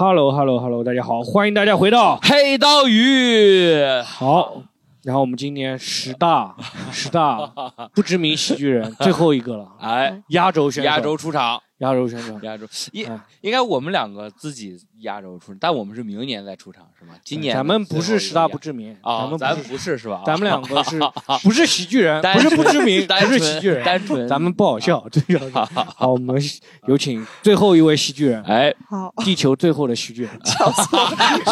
[0.00, 3.84] Hello Hello Hello，大家好，欢迎大家回到黑刀鱼。
[4.02, 4.62] 好。
[5.02, 6.56] 然后我们今年十大
[6.90, 7.36] 十大
[7.94, 11.60] 不知名喜剧人最后一个了，哎，压轴选手，压轴出场。
[11.80, 13.06] 压轴选手，亚洲应
[13.40, 17.14] 应该我们两个自己亚洲出，但我们是明年再出场是吗？
[17.24, 20.22] 今年咱们不是十大不知名啊，咱们不是是吧？
[20.26, 21.00] 咱们两个是
[21.42, 22.20] 不是喜剧人？
[22.20, 25.06] 不是不知名，不是喜剧人，单纯咱们不好笑。
[25.10, 25.50] 这个
[25.96, 26.36] 好，我们
[26.86, 30.30] 有请最后一位喜剧人，哎，好，地球最后的喜剧人，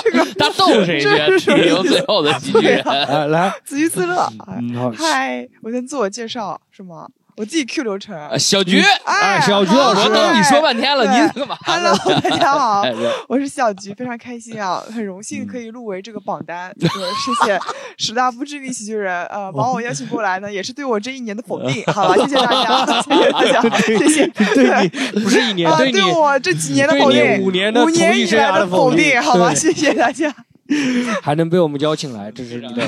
[0.02, 1.08] 这个他逗谁去？
[1.38, 2.84] 地球最后的喜剧人，
[3.30, 4.30] 来自娱自乐。
[4.46, 7.08] 嗯，嗨，我先自我介绍是吗？
[7.38, 12.84] 我自己 Q 流程，小菊，哎，小菊老师，我等你说半天了，你干嘛？Hello，大家好，
[13.28, 17.60] 我是小菊，非常开心啊，很荣幸可以入围这个榜单，谢谢
[17.96, 30.34] 十大不知名喜剧人，呃，把我 邀请过来呢，也是对我这一年的否定，好吧，谢谢大家，谢谢大家，谢谢，对你不是一年，对我这几年的否定，五年的五年以来的否定，好吧，谢谢大家。
[31.22, 32.86] 还能被我们邀请来，这是你的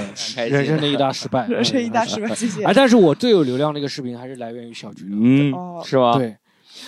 [0.48, 2.62] 人生的一大失败，人生一大失败，谢谢。
[2.64, 5.52] 哎，但是我最有流量的一个视频还是来源于小菊的，嗯，
[5.84, 6.18] 是吧？
[6.18, 6.36] 对，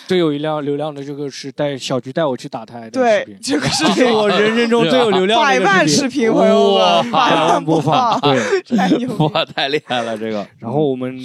[0.06, 10.46] 最有一辆流量的这个是带小菊带我去打胎的视频，这个视频 我人生中最有流量的百万视频，朋友们，百万播放，对， 哇，太厉害了这个。
[10.58, 11.18] 然后我们。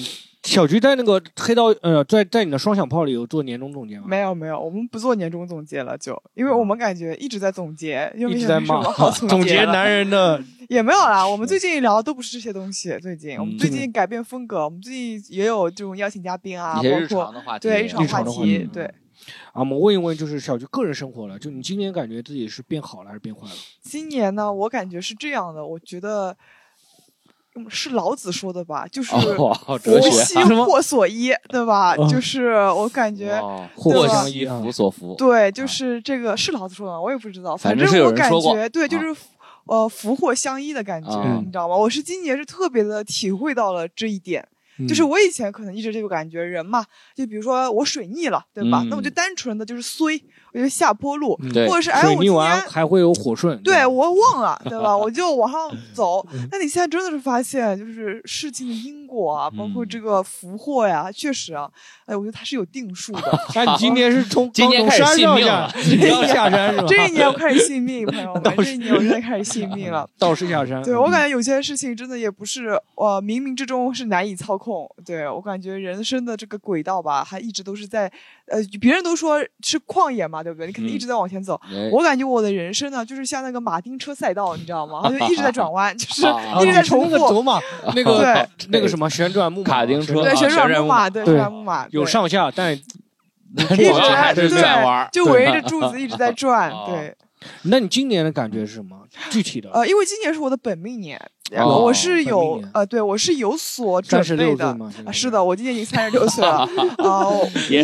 [0.48, 4.06] 小菊在那个黑道，呃，在在你的双响炮里有做年终总结吗？
[4.08, 8.82] 没有没有，我们不做年终总结了，就因为我们感觉一直在总结， 一直在骂
[9.28, 11.28] 总结男人的 也没有啦。
[11.28, 18.86] 我们最近聊的都不是这些东西，最近我们最近改变风格，我们最近也有这种邀请嘉宾啊，包括对日常话题，对。
[19.52, 23.54] 啊，我们问一问，就是小菊个人生活了，就你今年感觉自己是变好了还是变坏了？
[23.82, 26.38] 今年呢，我感觉是这样的，我觉得。
[27.70, 28.86] 是老子说的吧？
[28.88, 31.96] 就是佛兮祸所依，对吧？
[32.08, 33.42] 就是我感觉
[33.76, 35.16] 祸相依，福所伏。
[35.16, 37.56] 对，就是这个是老子说的，我也不知道。
[37.56, 39.16] 反正我感觉，对，就是
[39.66, 41.76] 呃福祸相依的感觉，你知道吗？
[41.76, 44.48] 我是今年是特别的体会到了这一点。
[44.88, 48.86] 就是我以前可能一直这个感觉，人嘛，就比如说我水逆了，对吧？
[48.92, 50.22] 那我就单纯的就是衰，
[50.54, 54.96] 我就下坡路，或者是哎，我今年还会有火顺，对我忘了，对吧？
[54.98, 56.26] 我就往上走。
[56.52, 61.70] 那你现在真的是发现，就是事情的因果啊，包括这个福祸呀，确实啊，
[62.06, 63.40] 哎，我觉得它是有定数的。
[63.56, 65.72] 那你今天是从今年 开始信命了，
[66.08, 66.86] 要下山是吧？
[66.88, 70.08] 这一年我开始信命，朋友们，这一年我真的开始信命了。
[70.20, 74.68] 道士下山，对我感觉有些事情真的也不是，呃，冥冥之中是难以操控。
[74.68, 78.12] 控对我感觉人生的这个轨道吧，还一直都是在，
[78.48, 80.68] 呃，别人都说是旷野嘛，对不对？
[80.68, 81.60] 你肯定一直在往前走。
[81.92, 85.02] 我感觉我的人生呢，就是像那个马丁车赛道，你知道吗？
[85.10, 86.26] 就一直在转弯，就是
[86.62, 87.60] 一直在重复走马，
[87.96, 92.74] 那个对 那个什么旋转木马卡丁车，对旋转木马，对旋转木马有上下，但
[93.56, 96.72] 一直还是在玩，就围着柱子一直在转。
[96.86, 97.16] 对，
[97.64, 98.98] 那你今年的感觉是什么？
[99.30, 99.70] 具体的？
[99.72, 101.20] 呃，因为今年是我的本命年。
[101.66, 104.68] 我是有呃，对我是有所准备的
[105.06, 106.68] 啊，是的，我今年已经三十六岁了
[106.98, 107.24] 啊，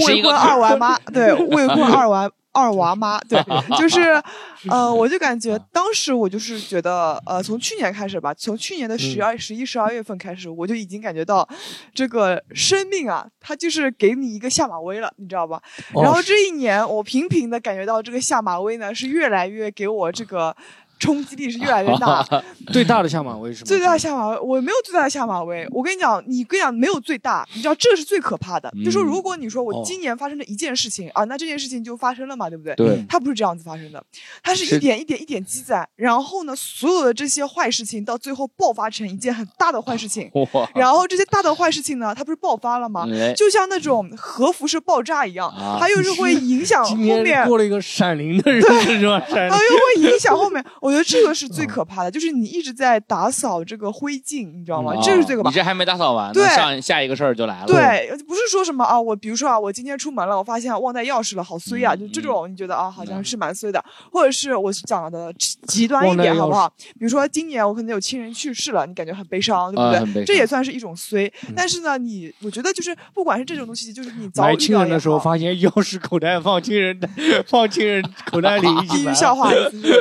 [0.05, 3.43] 未婚二娃妈，对，未婚二娃二娃妈，对，
[3.77, 4.21] 就是
[4.69, 11.47] 呃，我就感觉当时我就是觉得呃，从去年开始吧，从去年的十二、十一、十二月份开始，我就已经感觉到
[11.93, 15.61] 这个生命啊，它就是给你一个下马威了，你知道吧？
[15.93, 20.55] 然后这一年，我频频的感觉到这个下马威呢，是越来越给我这个。
[20.99, 22.25] 冲击力是越来越大，
[22.71, 23.65] 最大的下马威是吗？
[23.65, 25.67] 最大的下马威，我没有最大的下马威。
[25.71, 28.71] 我跟你讲，你跟你讲没有最大，你知道这是最可怕的。
[28.83, 32.73] 就说如果你说我今年发生了一件事情啊，那这件事情就发生了嘛，对不对？
[32.75, 34.03] 对，它不是这样子发生的，
[34.41, 40.29] 它是一点一点一点积攒，然后呢，所有的这些坏事情到最后爆发成一件很大的坏事情。
[40.75, 43.05] 然后这些大的坏事情呢，它不是爆发了吗？
[43.35, 49.21] 就像那种核辐射爆炸一样，它又是会影响后面过了一个闪灵的日子是吧？
[49.29, 50.93] 它又会影响后面我。
[50.93, 54.93] 觉得这个是最可怕的，就是你一直在打扫这个灰烬，你知道吗？
[55.03, 55.49] 这是最可怕。
[55.49, 57.65] 你这还没打扫完，对，上下一个事儿就来了。
[57.65, 61.95] 对，不是说什么啊，我比如说啊，我今天出门了，我发现忘带钥匙了，好衰啊！
[61.95, 63.83] 就这种，你觉得啊，好像是蛮衰的。
[64.11, 65.33] 或者是我讲的
[65.65, 66.71] 极端一点，好不好？
[66.77, 70.23] 比如说今年我可能有亲人去世了，你感觉很悲伤，对不对？
[70.25, 71.31] 这也算是一种衰。
[71.55, 76.99] 但是呢，你我觉得就是不管是这种东西，就是你来亲人的时候发现钥匙口袋放亲人
[77.47, 79.49] 放亲人口袋里，地狱笑话，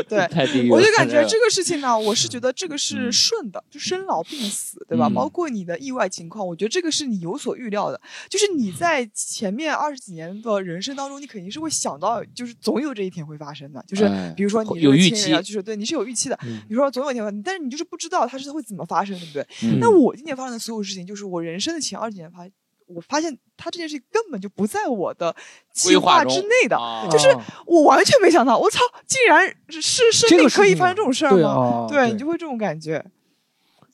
[0.06, 0.71] 对， 太地狱。
[0.72, 1.52] 我就感觉这个。
[1.52, 5.06] 事情呢，我是觉得这个是顺的，就生老病死，对吧？
[5.10, 8.00] 包括你的意外情况，我觉得这个是你有所预料的。
[8.30, 13.84] 就是你在前面二十几年的人生当中，你肯定是会想到，就是总有这一天会发生的。
[13.86, 16.38] 就是比如说你有预期，就是对你是有预期的。
[16.66, 19.46] 比如说总有一天，但是你就是不知道它是会怎么发生，对不对？
[19.78, 22.48] 那我今年发生的所有事情，就是我人生的前二十几年发。
[22.94, 25.34] 我发现他这件事情根本就不在我的
[25.72, 26.76] 计划之内的，
[27.10, 27.28] 就是
[27.66, 29.80] 我完全没想到，我操，竟然是
[30.12, 31.86] 生命可以发生这种事儿吗？
[31.88, 33.04] 对你就会这种感觉。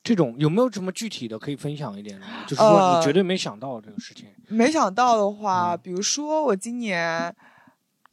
[0.01, 2.25] 这种有没有什么具体的可以分享一点呢？
[2.47, 4.27] 就是说你绝对没想到这个事情。
[4.47, 7.35] 没想到的话，比如说我今年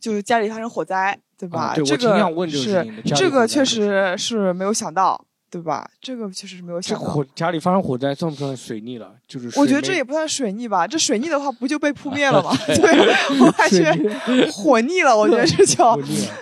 [0.01, 1.75] 就是家里发生火灾，对吧？
[1.75, 5.26] 对，这个是这个确实是没有想到。
[5.51, 5.89] 对吧？
[6.01, 7.05] 这个确实是没有想到。
[7.07, 9.15] 火家里发生火灾算不算水逆了？
[9.27, 10.87] 就是我觉得这也不算水逆吧。
[10.87, 12.51] 这水逆的话，不就被扑灭了吗？
[12.67, 15.17] 对，我感觉火逆了。
[15.17, 15.97] 我觉得这 叫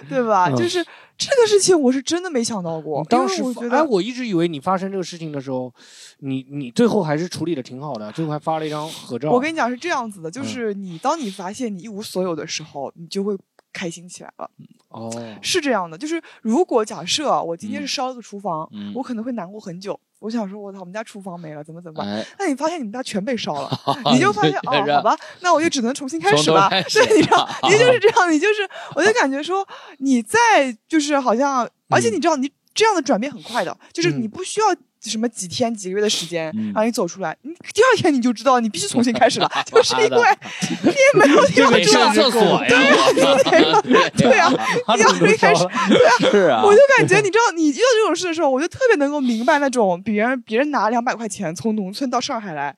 [0.08, 0.50] 对吧？
[0.50, 0.84] 就是
[1.16, 3.04] 这个事情，我是真的没想到过。
[3.08, 5.72] 当时我觉得，哎，我一直以为你发生这个事情的时候，
[6.18, 9.30] 你你最后还是处理的挺好的，最后还发了一张合照。
[9.30, 13.36] 我跟你讲是这样子的，就是你当你发现你一无所有的时候，你就会
[13.74, 14.50] 开心起来了。
[14.88, 15.10] 哦，
[15.42, 19.98] 是这样的，就是如果假设我今天是烧了个厨房，我可能会难过很久。
[20.20, 22.24] 我想说，我操，我们家厨房没了，怎么怎么办？
[22.38, 23.68] 那你发现你们家全被烧了，
[24.14, 26.70] 你就发现哦，好吧，那我就只能重新开始吧。
[26.70, 28.66] 对，你知道，你就是这样，你就是，
[28.96, 29.66] 我就感觉说
[29.98, 30.38] 你在
[30.88, 34.66] 就是好像，而且你知道，你这样的转变很快的，就是你不需要。
[35.10, 40.08] 什么几天几个月的时间让你走出来，你第二天你就知道你必须重新开始了， 就是因为
[40.82, 42.68] 你也没有地方住，上厕所呀，
[44.16, 44.50] 对呀，
[44.96, 45.64] 你 要重新开始，
[46.30, 52.74] 对啊，我就感觉你知道，你遇到这种事的时候，我就特别能够明白那种别人别人拿两百块钱从农村到上海来，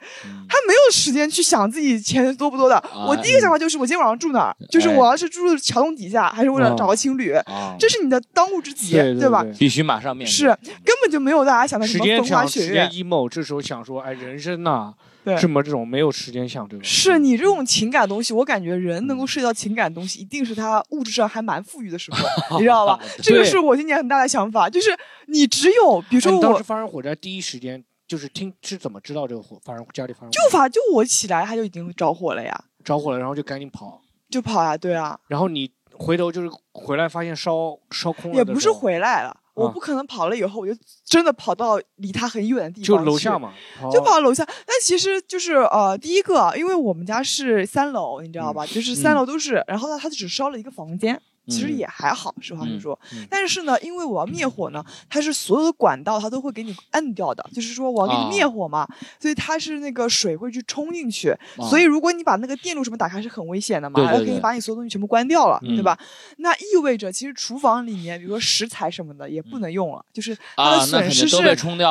[0.48, 7.34] 他没有时间去想自己钱多不多的，我第一个想法就是我今天晚上住哪儿，就是我要是住桥洞底下，还是为了找个情侣，
[7.78, 9.44] 这是你的当务之急，对吧？
[9.58, 10.46] 必须马上面是
[10.84, 12.04] 根本就没有大家想的什么。
[12.18, 16.84] 风花雪月，emo，这时候想说，哎，人生呐，对，什么这种没有时间想，这个？
[16.84, 22.18] 是你这种情感东西，我感觉人能够涉及到情感东西，一定是他物质上还蛮富裕的时候，
[22.58, 22.98] 你知道吧？
[23.22, 24.90] 这个是我今年很大的想法，就是
[25.26, 30.30] 你只有，比如说我当时发生火灾，第一时间就是听是怎么知道这个火发生家里发生？
[30.30, 39.36] 就发就我起来，他就已经着火了呀，着火了，然后就赶紧跑，就跑呀，对啊，然后你回头就是回来发现烧烧空了，也不是回来了。
[39.56, 40.74] 我不可能跑了以后，我就
[41.04, 43.52] 真的跑到离他很远的地方就楼下嘛，
[43.90, 44.44] 就跑到楼下。
[44.44, 48.66] 但其实就是呃，第一个，因为我们家是三楼，你知道吧？
[48.66, 51.20] 就是三楼都是，然后呢，他就只烧了一个房间。
[51.48, 52.98] 其实也还好，实话实说。
[53.30, 58.86] 但是呢，因为我要灭火呢，它是所有的管道它都会给你摁掉的，就是说我要给你灭火嘛，
[59.20, 61.34] 所以它是那个水会去冲进去。
[61.70, 65.98] 所以如果你把那个电路什么打开是很危险的嘛，它可以把你所有东西全部关掉了，对吧？
[66.38, 71.36] 那意味着其实厨房里面，比如说食材什么的也不能用了，就是它的损失是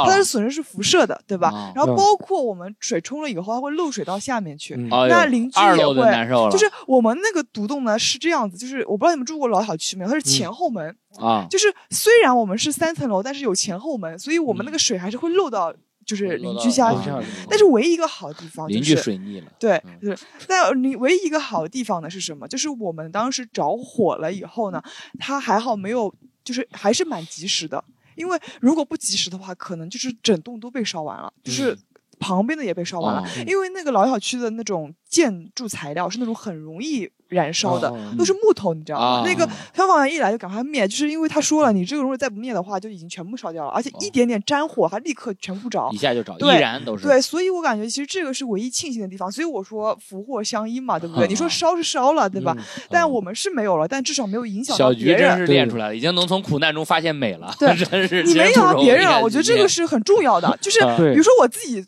[0.06, 1.72] 它的损失是辐射的，对吧？
[1.76, 4.76] 然后包括我们水冲了以后，它会漏水到下面去，
[5.08, 6.12] 那邻居也会，
[6.52, 9.45] 就是我们那个独栋呢是这样子，就是我不知道你们住过。
[9.48, 15.74] 老小区没有，它是前后门啊，就是虽然我们是三层楼，但是有前后门，所以我们那个水还是会漏到
[16.06, 17.10] 就是邻居家去。
[17.50, 19.52] 但是唯一一个好的地方，邻居水逆了。
[19.60, 20.18] 对，是。
[20.48, 22.48] 但你唯一一个好的地方呢是什么？
[22.48, 24.82] 就是我们当时着火了以后呢，
[25.20, 26.14] 它还好没有，
[26.44, 27.84] 就是还是蛮及时的。
[28.16, 31.78] 因为如果不及时的话，可能就是整栋都被烧完了，就是
[32.18, 33.30] 旁边的也被烧完了。
[33.46, 37.10] 因为那个老小区的那种建筑材料是那种很容易。
[37.30, 39.24] 燃烧的都是木头，你知道吗？
[39.26, 47.04] 那个消防员一来就赶快灭，就是因为他说了，你这个如果再不灭的话，就已经全部烧掉了，而且一点点沾火，还立刻全部着，一下就着，易燃都是。
[47.04, 49.30] 对，所以我感觉其实这个是唯一庆幸的地方。
[49.30, 51.28] 所以我说福祸相依嘛，对不对？
[51.28, 52.56] 你说烧是烧了，对吧？
[52.92, 55.18] 但我们是没有了，但至少没有影响到别人。
[55.18, 57.52] 小菊真是练出来了，已经能从苦难中发现美了。
[57.60, 60.56] 对， 真是你没影响到别人了，我觉得这个是很重要的。
[60.62, 60.80] 就是
[61.12, 61.84] 比如说我自己。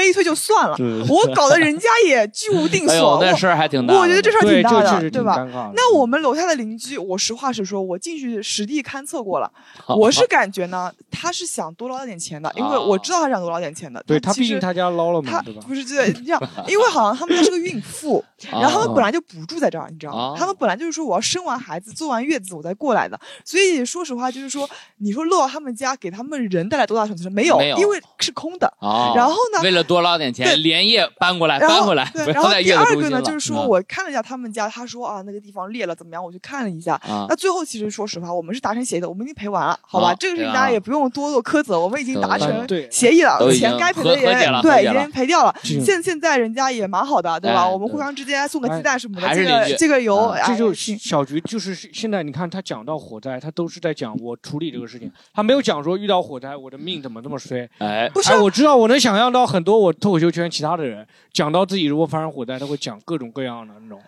[0.00, 0.74] 悲催就算了，
[1.10, 3.18] 我搞得人家也居无定所。
[3.20, 5.46] 那事儿还挺大，我觉得这事儿挺大的，对吧？
[5.74, 9.52] 那我们楼下的邻居，我实话实说，我进去实地勘测过了，
[9.88, 14.02] 我是感觉呢，他是想多捞点钱的，因为我知道他想多捞点钱的。
[14.06, 20.34] 对他毕竟他家捞了嘛，不是这样，因为好像他们家是个孕妇，然后他们本来就不住在这儿，你知道吗？
[20.38, 24.66] 他们本来就是说我要生完孩子、坐完月子我再过来的，所以说实话就是说，
[24.98, 27.28] 你说漏到他们家给他们人带来多大损失？
[27.28, 28.72] 没有，因为是空的。
[29.14, 30.60] 然后呢，为了多捞点钱。
[30.62, 32.10] 连夜搬过来，搬回来。
[32.14, 36.24] 然后第二个呢，就是说我看了一下他们家，他说啊，那个地方裂了，怎么样？
[36.24, 37.00] 我去看了一下。
[37.28, 40.14] 那最后其实说实话，我们是达成协议的，我们已经赔完了，好吧？
[40.14, 44.26] 这个事情大家也不用多做苛责，我们已经达成协议了，钱该赔的也
[44.62, 45.54] 对，已经赔掉了。
[45.62, 47.68] 现现在人家也蛮好的，对吧？
[47.68, 48.40] 我们互相之间。
[48.48, 50.34] 送个鸡蛋什么的，这个这个有。
[50.46, 57.68] 这就小菊就是现在你看他讲到火灾，他都是在讲我处理这个事情，他没有讲说遇到火灾我的命怎么这么衰。
[57.78, 64.00] 哎，不是，我知道我能想象到很多我脱口秀圈其他的人讲到自己如果发生火灾，他会讲各种各样的那种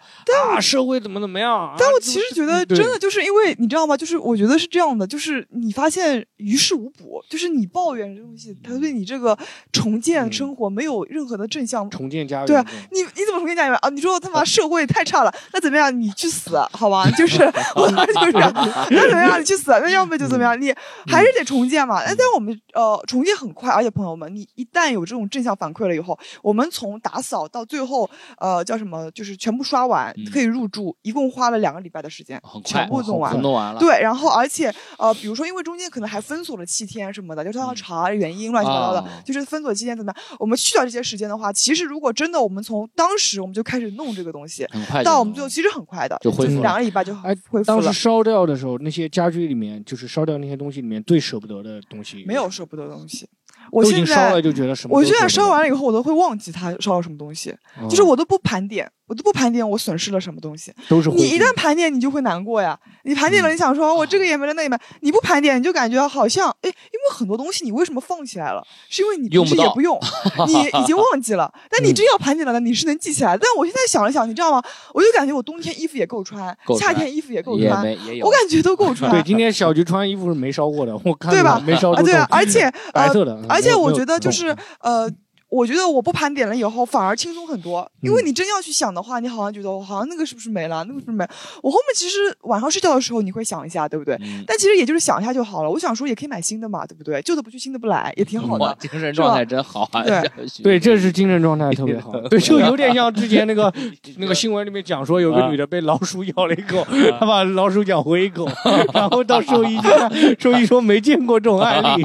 [0.50, 1.74] 啊社会怎么怎么样。
[1.78, 3.96] 但我其实觉得真的就是因为你知道吗？
[3.96, 9.36] 就是我觉得是这样的，就是你发现于事无补，就是你抱怨这东西，他对你这个
[9.72, 11.88] 重建生活没有任何的正向。
[11.90, 12.46] 重建家园。
[12.46, 13.88] 对啊，你你怎么重建家园啊？
[13.90, 16.00] 你说他妈社会太差了，那怎么样？
[16.00, 17.10] 你去死好吧？
[17.10, 17.42] 就是
[17.76, 19.40] 我就是那怎么样？
[19.40, 20.60] 你去死，那要么就怎么样？
[20.60, 20.72] 你
[21.06, 22.02] 还是得重建嘛。
[22.04, 33.80] 那但我们呃重建很快，而且朋友们，你一旦有这种正向反馈了以后，我们从打扫到最后呃叫什么，就是全部刷完可以入住，一共花了两个礼拜的时间，全部弄完，弄完了。
[33.80, 40.38] 对，然后而且呃比如说因为中间可能还封锁了七天什么的，就是他要查原因，乱七八糟的，就是封锁期间怎么样？
[40.38, 44.66] 我们去掉这些时间的话，其实如果真的我们从当时我们就开始弄这个东西，
[45.04, 47.64] 到我们最后其实很快的，就恢复两个礼拜就恢复了。
[47.64, 53.28] 当时烧掉的时候，那些家具里面就是烧掉那些东西里面最舍不得的东西，没有舍不得的东西。
[53.72, 54.94] 我现在烧了就觉得什么？
[54.94, 57.56] 我现在烧完了以后，我都会忘记它烧了什么东西，
[57.88, 58.88] 就是我都不盘点。
[59.12, 62.78] 我都不盘点我损失了什么东西，都是你一旦盘点，你就会难过呀。
[63.02, 68.66] 你盘点了，你想说我这个也没了，那也没，你不盘点，你就感觉好像哎，因为很多东西你为什么放起来了？
[68.88, 70.00] 是因为你平时也不用，
[70.46, 71.52] 你已经忘记了。
[71.68, 73.36] 但你真要盘点了呢，你是能记起来。
[73.36, 74.62] 但我现在想了想，你知道吗？
[74.94, 77.84] 我就感觉我冬天衣服也够穿，夏天衣服也够穿，
[78.22, 79.10] 我感觉都够 穿。
[79.10, 81.60] 对，今 天小菊穿衣服是没烧过的，我看对吧？
[81.66, 85.10] 没烧对啊，而且白色的，而且我觉得就是呃。
[85.52, 91.22] 我觉得我不盘点了以后反而轻松很多，因为你真要去想的话，你好像觉得我好像那个是不是没了，那个是不是没？
[91.62, 94.18] 我后面其实晚上睡觉的时候你会想一下，对不对？
[94.46, 95.68] 但其实也就是想一下就好了。
[95.68, 97.20] 我想说也可以买新的嘛，对不对？
[97.20, 98.74] 旧的不去，新的不来，也挺好的。
[98.80, 100.02] 精神状态真好啊！
[100.02, 100.30] 对
[100.62, 102.12] 对， 这是精神状态特别好。
[102.30, 103.70] 对，就有点像之前那个
[104.16, 106.82] 那个新闻里面讲说，有个女的被老鼠咬了一口，
[107.20, 108.48] 她把老鼠咬回一口，
[108.94, 112.02] 然后到兽医去，兽医说没见过这种案例，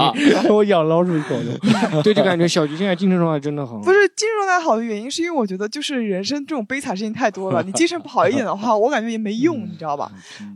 [0.50, 2.02] 我咬老鼠一口就。
[2.04, 3.80] 对，就感觉小菊现在精神状态真的很。
[3.82, 3.98] 不是。
[4.18, 10.12] 精神状态好的原因是因为我觉得就是人生这种悲惨事情太多了，你精神不好一点的话， 我感觉也没用，你知道吧？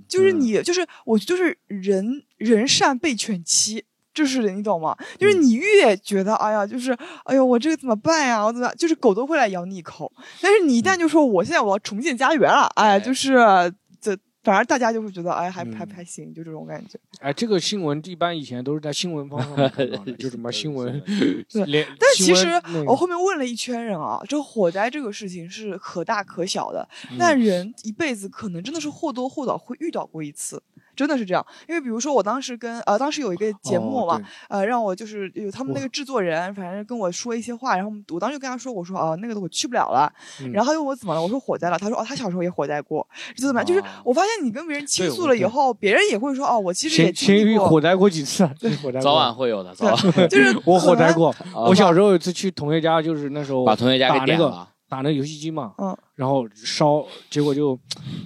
[0.08, 3.84] 就是你就是我就是人人善被犬欺，
[4.16, 4.98] 就是你懂吗？
[5.20, 8.44] 就是你越觉得哎呀，就是哎呦我这个怎么办呀？
[8.44, 10.12] 我怎么就是狗都会来咬你一口，
[10.42, 13.74] 但是你一旦就说我现在我要重建家园了，哎，就是这。
[14.44, 17.00] 反而大家就会觉得，哎，还还还行，就这种感觉。
[17.20, 21.00] 哎，这个新闻一般以前都是在新闻方上看到的， 就什么新闻。
[21.50, 22.48] 对，但其实
[22.88, 26.88] 我后面问了一圈人啊，这火灾这个事情是可大可小的，
[27.20, 30.62] 但人一辈子可能真的是或多或少会遇到过一次。
[31.02, 40.12] 真的是这样，因为比如说我当时跟呃当时有一个节目嘛，呃让我就是有他们那个制作人，反正跟我说一些话，然后我当时就跟他说，我说啊那个我去不了了，
[40.54, 43.06] 然后他问我怎么了，我说火灾了，他说哦他小时候也火灾过，
[43.36, 57.80] 就怎么样，就是我发现你跟别人倾诉了以后，别人也会说哦我其实也经历过火灾过几次， 对，火灾早晚会有的，早 晚就是我火灾过，我小时候有一次去同学家，就是那时候把同学家给点了，打那个游戏机嘛，嗯，然后烧，结果就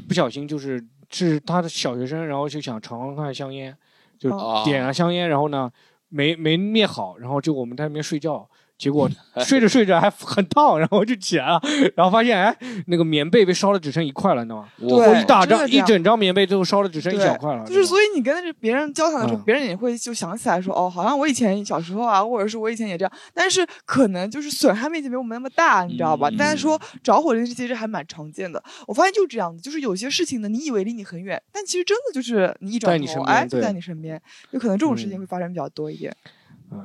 [0.07, 0.83] 不小心就是。
[1.09, 3.75] 是他的小学生，然后就想尝尝看香烟，
[4.17, 4.29] 就
[4.63, 5.71] 点了香烟，然后呢，
[6.09, 8.49] 没没灭好，然后就我们在那边睡觉。
[8.77, 9.09] 结果
[9.43, 11.61] 睡着睡着还很烫，然后就起来了，
[11.95, 12.55] 然后发现哎，
[12.87, 14.69] 那个棉被被烧的只剩一块了，你知道吗？
[14.79, 17.65] 我一大张一整张棉被，最后烧的只剩一小块了。
[17.65, 23.11] 就是所以你跟别人交谈的时候，别人也会就想起来说，哦，好像我以前小时候啊，或者是我以前也这样。
[23.33, 26.29] 但是可能就是损害面积没我们那么大，你知道吧？
[26.37, 28.61] 但是说着火这件事其实还蛮常见的。
[28.87, 34.21] 我发现就这样子，就是有些事情呢，你以为离你很远，但其实真的就是你一转头，哎，就在你身边。
[34.51, 36.15] 有可能这种事情会发生比较多一点。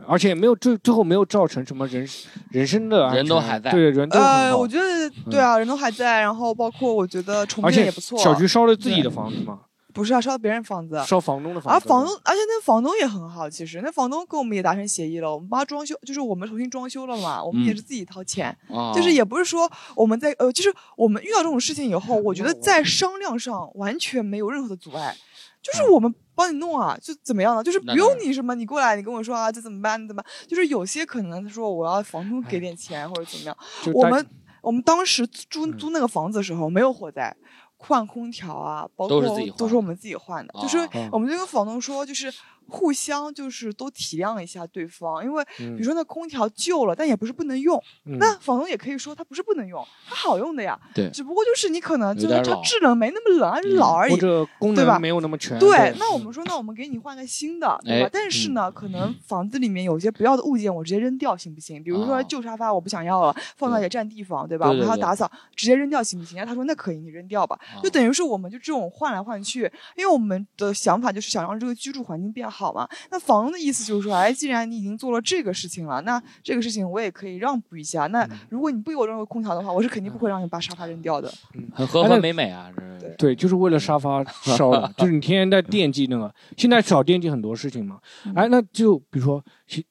[0.07, 2.07] 而且也没有最最后没有造成什么人
[2.51, 8.19] 人生的，人都还在，对人都呃，我觉得对啊，人都还在，然后包括我觉得重建也不错。
[8.19, 9.61] 小菊烧了自己的房子吗？
[9.93, 11.77] 不是啊，烧别人房子，烧房东的房子。
[11.77, 18.57] 啊，房东，而且那房东也很好，其实那房东跟我们也达成协议了，我们帮他装修，就是我们重新装修了嘛，我们也是自己掏钱，
[18.95, 25.17] 就是也不是说我们在呃，就是我们遇到这种事情以后， 我觉得在商量上完全没有任何的阻碍，
[25.63, 26.15] 就是我们。
[26.33, 27.63] 帮你弄啊，就怎么样呢？
[27.63, 30.09] 就是不用你什么，你过来，你跟我说啊，这怎么办？
[30.09, 30.25] 怎么？
[30.49, 33.55] 就是有些可能他说我要房东给点钱或者怎么样。
[33.93, 34.27] 我们
[34.63, 37.37] 我们当时租租那个房子的时候没有火灾，
[37.77, 39.21] 换空调啊，包括
[39.55, 40.55] 都是我们自己换的。
[40.63, 40.79] 就是
[41.13, 42.33] 我们就跟房东说，就是
[42.71, 50.79] 互相就是都体谅一下对方，因为比如说那空调旧了，但也不是不能用，那房东也可以说它不是不能用，它好用的呀。
[50.95, 55.59] 对，只不过就是你可能就是它制冷没那么冷，还是老而已，或者功能没有那么全。
[55.59, 58.11] 对，那我们说，那我们给你换个新的，对吧？
[58.13, 61.83] 但是呢，可能房子里面有些不要的物件，我直接扔掉行不行？
[61.83, 64.71] 比如说旧沙发我不想要了，放那也占地方，对吧？
[64.71, 66.45] 我还要打扫，直接扔掉行不行？
[66.45, 67.59] 他说那可以，你扔掉吧。
[67.83, 72.89] 就等于是我们就这种换来换去，因为我们的想法就是想让这个居住环境变好嘛。
[73.11, 78.07] 那房房东的意思就是说，哎，既然你已经做了这个事情了，那这个事情我也可以让步一下。
[78.09, 81.33] 那如果你不给我扔个空调的话，我是肯定不会让你把沙发扔掉的。
[81.55, 82.71] 嗯，很和和美美啊，
[83.17, 86.31] 对，就是为了沙发烧的， 就是你天天在惦记那个。
[86.59, 87.99] 现在少惦记很多事情嘛。
[88.35, 89.43] 哎，那就比如说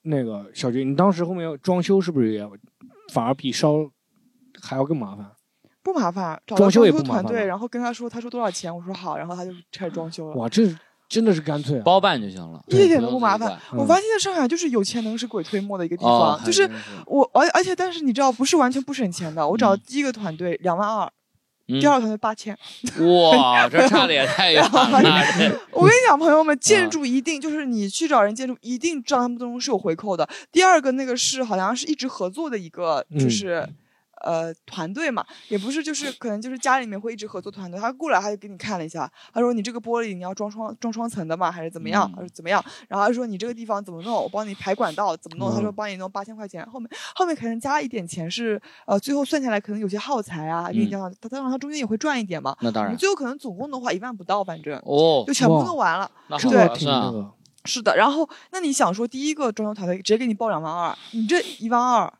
[0.02, 2.48] 那个小军，你当时后面要装修，是不是也
[3.12, 3.74] 反而比烧
[4.62, 5.26] 还要更麻烦？
[5.82, 7.46] 不麻烦，找装修也不麻烦。
[7.46, 10.36] 然后跟他说，他说多少钱，我说好，然后他就开始装修了。
[10.36, 10.72] 哇，这。
[11.10, 13.58] 真的是干脆包办就行了，一点都不麻烦。
[13.72, 16.70] 我发现在上海就是有钱能使鬼推磨的一个地方，就是
[17.04, 19.46] 我而而且但是你知道不是完全不省钱的。
[19.46, 21.10] 我找第一个团队两万二，
[21.66, 22.56] 第二个团队八千，
[23.00, 24.70] 哇，这 差的也太远了。
[25.72, 30.28] 我跟你讲，朋友们，建筑一定就是你去找人建筑，一定知道他们当中是有回扣的。
[30.52, 33.68] 第二个那个是好像是一直合作的一个，就是。
[34.20, 37.80] 呃，团队嘛，也不是，就是可能就是家里面会一直合作团队。
[37.80, 41.50] 他过来，他就给你看了一下，他说你这个玻璃你要装双装双层的嘛？
[41.50, 42.10] 还是怎么样？
[42.14, 42.62] 还是怎么样？
[42.88, 44.14] 然后他说你这个地方怎么弄？
[44.14, 45.54] 我帮你排管道怎么弄？
[45.54, 46.64] 他说帮你弄八千块钱。
[46.70, 52.56] 后面后面可能加一点钱是呃，最后算下来可能有些耗材啊，给你加上，他当然他中间也会赚一点嘛。
[52.60, 52.96] 那当然。
[52.96, 56.10] 最后可能总共的话一万不到，反正哦，就全部弄完了。
[56.50, 56.68] 对，
[57.64, 57.96] 是的。
[57.96, 62.12] 然后那你想说第一个装修团队直接给你报两万二，你这一万二。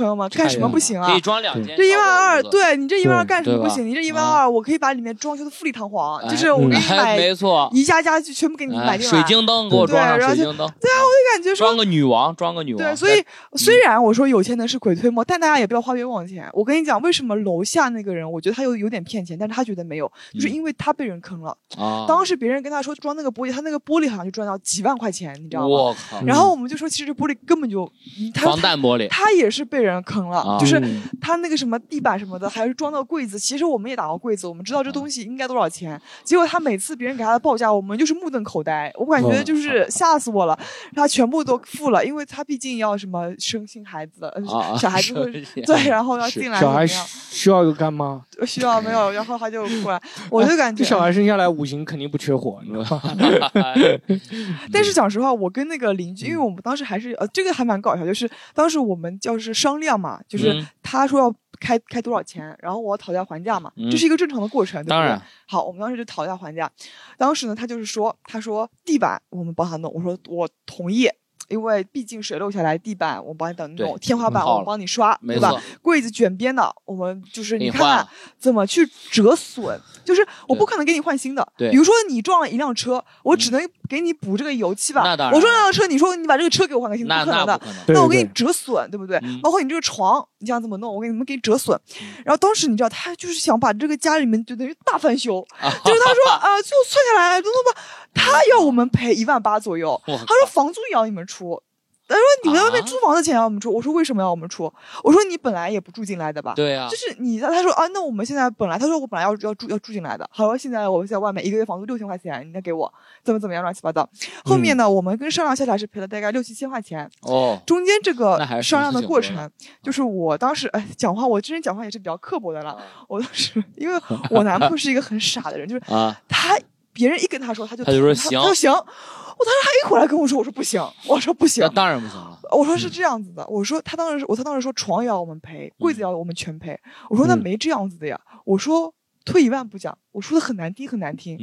[0.00, 1.10] 朋友们，干什么不行啊？
[1.10, 1.76] 可以装两间。
[1.76, 3.86] 这一万二，对你这一万二干什么不行？
[3.86, 9.10] 你这一万二，我可以把里面装修的富丽堂皇，就是我给你买，没错，宜家家具全部给你买进来。
[9.10, 10.56] 水晶灯给我装上，水晶灯。
[10.56, 12.82] 对啊，我就感觉说装个女王，装个女王。
[12.82, 13.22] 对，所以
[13.56, 16.48] 虽然我说有钱能使鬼推磨，但大家也不要花冤枉钱。
[16.52, 21.56] 我跟你讲，为什么楼下那个人，我觉得他有有点骗钱，但是他觉得没有，就是因为他被人坑了。
[21.76, 22.06] 啊。
[22.08, 25.68] 当时别人跟他说装那个玻璃，他那个玻璃好像就赚到几万块钱，你知道吗？
[25.68, 26.22] 我靠。
[26.24, 27.90] 然后我们就说，其实玻璃根本就
[28.34, 30.80] 防弹玻璃，他也是被人坑了，就是。
[31.20, 33.38] 他那个什么地板什么的，还是装到柜子。
[33.38, 36.00] 其实我们也打过柜子，我们知道这东西应该多少钱。
[36.24, 38.92] 结果他每次别人给他的报价，我们就是目瞪口呆。
[38.96, 40.58] 我感觉就是吓死我了。
[40.94, 44.32] 他全部都付了，因为他毕竟要什么生新孩子，
[44.78, 45.30] 小孩子会
[45.62, 46.58] 对，然后要进来。
[46.58, 48.22] 小孩需要一个干妈？
[48.46, 49.10] 需要 没有？
[49.12, 53.14] 然后他就过来， 我就感觉小孩生下来五行肯定不缺火，你知道吗？
[54.72, 60.66] 但是讲实话，我跟那个邻居，因为我们当时还是呃，这个还蛮搞笑，就是当时我们就是商量嘛，就是。
[60.82, 65.22] 他说要开开多少钱，然后我讨价还价嘛，这是一个正常的过程，对不对？
[65.46, 66.68] 好，我们当时就讨价还价。
[67.16, 71.08] 当时呢，他就是说，他说地板我们帮他弄，我说我同意，
[71.48, 75.52] 因为毕竟水漏下来，地板我帮你等弄，天花板我帮你刷，对吧？
[75.82, 78.06] 柜子卷边的，我们就是你看
[78.38, 81.46] 怎么去折损，就是我不可能给你换新的。
[81.56, 83.60] 对，比如说你撞了一辆车，我只能。
[83.90, 85.02] 给你补这个油漆吧。
[85.02, 85.34] 那当然。
[85.34, 87.60] 我说那辆车，你说你把这个车给我换个新的，不可能的。
[87.88, 89.20] 那我给你折损，对不对？
[89.42, 90.94] 包括你这个床，你想怎么弄？
[90.94, 91.76] 我给你们给你折损。
[92.24, 97.80] 然后当时你知道，他就是想把这个家里面就等于大翻修，就是他说 啊，最后算下来，怎么吧，
[98.14, 100.00] 他要我们赔一万八左右。
[100.06, 101.62] 他说房租也要你们出。
[102.08, 104.64] 他说：“你们在外面租房的钱要我们出。”我说：“为什么要我们出？”
[105.04, 107.38] 我说：“你本来也不住进来的吧？”对啊，就是你。
[107.38, 110.28] 他说：“啊，那我们现在本来，他说我本来要要住要住进来的。
[110.32, 112.92] 好了，现在我在外面一个月房租六千块钱，你再给我
[113.22, 114.10] 怎么怎么样，乱七八糟。
[114.44, 117.08] 后面呢，我们跟商量下来是赔了大概六七千块钱。
[117.22, 119.48] 哦，中间这个商量的过程，
[119.80, 122.76] 就是我当时哎讲话，我这人讲话也是比较刻薄的了。
[123.06, 123.96] 我当时因为
[124.30, 125.82] 我男朋友是一个很傻的人，就是
[126.28, 126.58] 他
[126.92, 128.70] 别人一跟他说，他就他就说行，他说行。
[128.72, 132.38] 我当时他一回来跟我说，我说不行，我说不行，那当然不行了。
[132.52, 136.78] 我说是这样子的，我说他当时我他当时说床也要我们赔，柜子要我们全赔。
[137.08, 138.20] 我说那没这样子的呀。
[138.44, 138.92] 我说
[139.24, 141.38] 退一万步讲，我说的很难听很难听，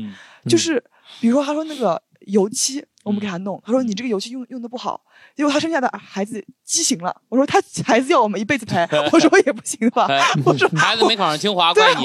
[0.48, 0.84] 就是
[1.20, 5.02] 比如说他说那个油漆我们给他弄，他说你这个油漆用用的不好。
[5.36, 10.08] 结果他生下的孩子畸形了，我说他孩子要我们一辈子陪，我说也不行吧，
[10.44, 12.04] 我说 孩子没考上清华怪你，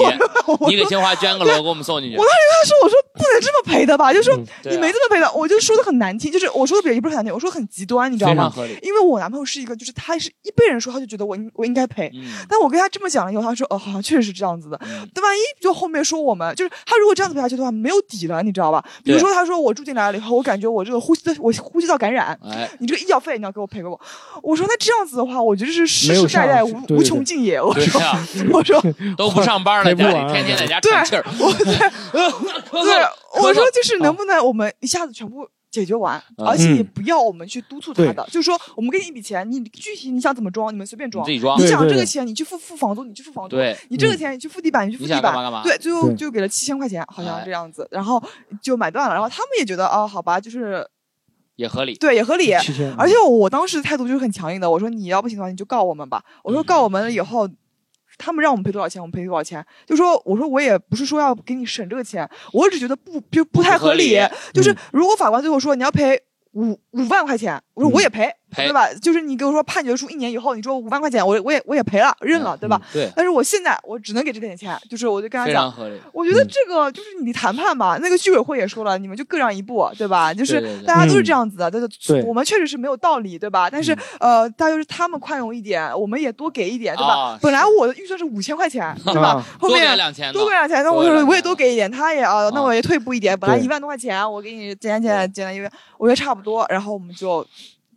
[0.67, 2.17] 你给清华捐个楼给我们送进去。
[2.17, 4.37] 我当时跟他说，我说不能这么赔的吧，就是说
[4.69, 8.53] 你没这么赔的，我就说的很难听，就是我说的也不是很难听，我说很极端，你知道吗？
[8.81, 12.11] 因为我男朋友是一个，就是他是一被人说他就觉得我应我应该赔，
[12.47, 14.79] 但我跟他这么讲了以后，他说哦好像确实是这样子的，
[15.13, 18.83] 但万一就后面说我们就是他如果这样子赔下去的话，没有底了，你知道吧？
[19.03, 22.37] 比如说他说我住进来了以后，我感觉我这个呼吸的我呼吸道感染，
[22.79, 23.99] 你这个医药费你要给我赔给我。
[24.41, 27.61] 我说那这样子的话，我觉得是世世代代无无穷尽也。
[27.61, 28.01] 我说，
[28.51, 28.81] 我说
[29.17, 31.23] 都不上班了，家里天天在家喘气儿。
[31.23, 31.77] 对，
[32.83, 41.25] 对，我说就是能不能我们一下子全部解决完，而且也不要我们去督促他的，就是说我们给你一笔钱，你具体你想怎么装，你们随便装。
[41.25, 41.59] 自己装。
[41.59, 43.55] 你想这个钱，你去付付房租，你去付房租。
[43.55, 43.75] 对。
[43.89, 45.23] 你这个钱，你去付地板，你去付地板。
[45.23, 45.63] 干嘛干嘛？
[45.63, 48.21] 对，最后就给了七千块钱，好像这样子，然后
[48.61, 49.15] 就买断了。
[49.15, 50.87] 然后他们也觉得，哦，好吧，就是
[51.55, 51.95] 也合理。
[51.95, 52.53] 对，也合理。
[52.97, 56.23] 而且我当时态度就是很强硬的，我说你要不行的话，你就告我们吧。
[56.43, 57.49] 我说告我们了以后。
[58.15, 59.65] 他们让我们赔多少钱，我们赔多少钱。
[59.87, 64.15] 就说我说我也不是说要给你省这个钱，我只觉得不就不太合理。
[64.53, 68.31] 就是如果法官最后说你要赔五五万块钱，我说我也赔。
[68.55, 68.87] 对吧？
[69.01, 72.79] 就是你给我说判决书一年以后，你说五万块钱，我我也我也赔了，认了，对吧？
[72.91, 73.11] 对。
[73.15, 75.73] 但是我现在我只能给这点钱，就是我就跟他讲，
[76.11, 77.97] 我觉得这个就是你谈判吧。
[78.01, 80.33] 那个居委会也说了，你们就各让一步，对吧？
[80.33, 83.69] 就是大家都是这样子的，对我们确实是没有道理，对吧？
[83.69, 87.37] 但是呃，大就是他们宽容一点，我们也多给一点，对吧？
[87.41, 89.43] 本来我的预算是五千块钱， 对吧？
[89.59, 93.37] 后面多给两千，多给两千，那我我也多给一点，他也啊，那我也退步一点。
[93.39, 97.45] 本来一万多块钱，我给你减减减减，因为我觉得差不多，然后我们就。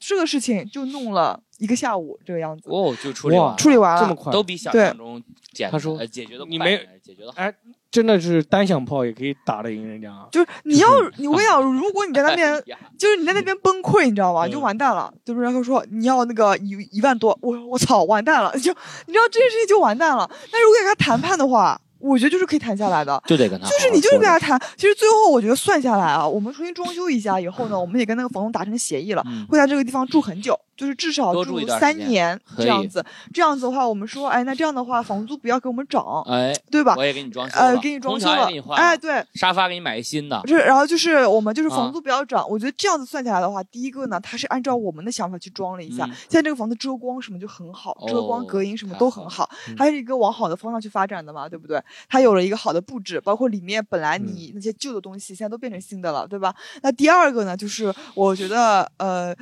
[0.00, 5.70] 这个事情就弄了一个下午，这个样子哦，就处理完，处理完了，这么快，都比想象中简。
[5.70, 7.52] 他说解决的你没解决的，哎，
[7.90, 10.28] 真的是单响炮也可以打得赢人家啊！
[10.30, 12.62] 就是你要，你我跟你讲，如果你在那边，
[12.98, 14.46] 就是你在那边崩溃，你知道吗？
[14.46, 18.70] 就完蛋了，就是然后说你要那个一一万多，我我操，完蛋了， 就
[19.06, 20.30] 你知道这件事情就完蛋了。
[20.52, 21.80] 但如果跟他谈判的话。
[22.06, 24.60] 我觉得就是可以谈下来的，就得跟他，就是你就是跟他谈。
[24.76, 30.58] 其实最后我觉得算下来啊，我们重新装修一下以后呢，我们也跟那个房东达成协议了，会在这个地方住很久。
[30.76, 36.94] 就是至少住三年这样子，这样子的话，我们说，哎，那这样的话，房租不要给我们涨，哎，对吧？
[36.96, 40.40] 我也给你装修呃，给你装修了，哎，对，沙发给你买一新的。
[40.46, 51.82] 是，然后就是我们就是房租不要涨，我觉得这样子算下来的话，第一个呢，它是按照我们的想法去装了一下，现在这个房子遮光什么就很好，遮光隔音什么都很好，它是一个往好的方向去发展的嘛，对不对？
[52.08, 56.54] 它有了一个好的布置，包括里面本来你那些旧的东西，现在都变成新的了，对吧？
[56.82, 59.34] 那第二个呢，就是我觉得，呃。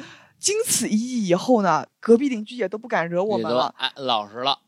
[0.44, 4.58] 经此一役以后呢，隔壁邻居也都不敢惹我们了，哎，老实了。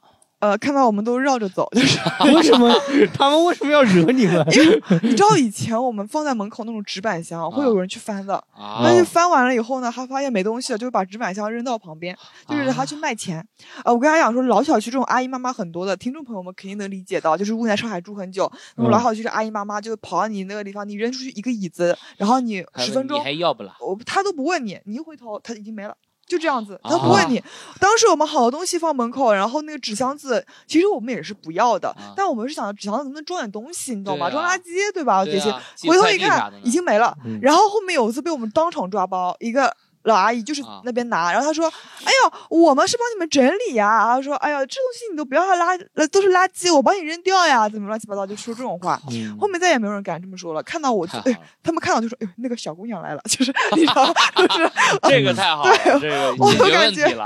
[0.46, 1.98] 呃，看到我们都绕着走，就是
[2.32, 2.72] 为什么
[3.12, 4.46] 他们为什么要惹你们？
[4.54, 8.42] 因为你知道以前我们放在门口那种纸板箱，会有人去翻的。
[8.84, 12.16] 但是翻完了以后呢，他发现没东西了，就会把纸板箱扔到旁边，
[12.48, 13.44] 就是他去卖钱。
[13.84, 23.72] 呃，我跟他讲说，老小区这种阿姨妈妈很多的，听众朋友们肯定能理解到，就是如果在上海住很久，那么老小区的阿姨妈妈就跑到你那个地方，你扔出去一个椅子，然后你十分钟，你还要不了？
[23.80, 25.96] 我他都不问你，你一回头他已经没了。
[26.26, 27.42] 就这样子，他不问你。
[27.80, 34.28] 当时我们好多东西放门口，然后那个纸箱子，其实我们也是不要的，但我们是想着纸箱子能不能装点东西，你懂吗？
[34.30, 35.24] 装垃圾，对吧？
[35.24, 35.50] 这些
[35.88, 37.16] 回头一看，已经没了。
[37.40, 39.74] 然后后面有一次被我们当场抓包，一个。
[40.06, 41.66] 老阿姨就是那边拿，然后她说
[42.04, 49.00] ：“哎呀，我们是帮你们整理呀。”然后说：“哎呀，这东西你都不要它垃，都是垃圾，我帮你扔掉呀，怎么乱七八糟就说这种话。”
[49.38, 50.62] 后面再也没有人敢这么说了。
[50.62, 54.70] 看到我，哎，他们看到就说：“哎呦，那个小姑娘来了。”就是你知道， 就是
[55.08, 57.16] 这个太好了，这个我感觉。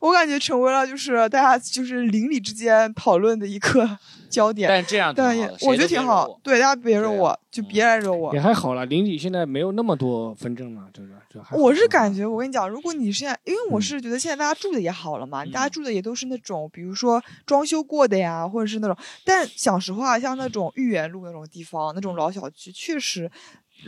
[0.00, 3.98] 我感觉成为了就是大家就是邻里之间讨论的一个。
[4.30, 6.40] 焦点，但这样，但也我觉得挺好。
[6.42, 8.32] 对，大家别惹我，就别来惹我。
[8.32, 11.10] 也还好了，邻里现在没有那么多纷争了，就是。
[11.52, 18.96] 我是感觉，我跟你讲，如果你现在，因为我是觉得现在大家住的也好了嘛，大家住的也都是那种，比如说装修过的呀，或者是那种。
[19.24, 23.30] 但讲实话，像那种豫园路那种地方，那种老小区，确实。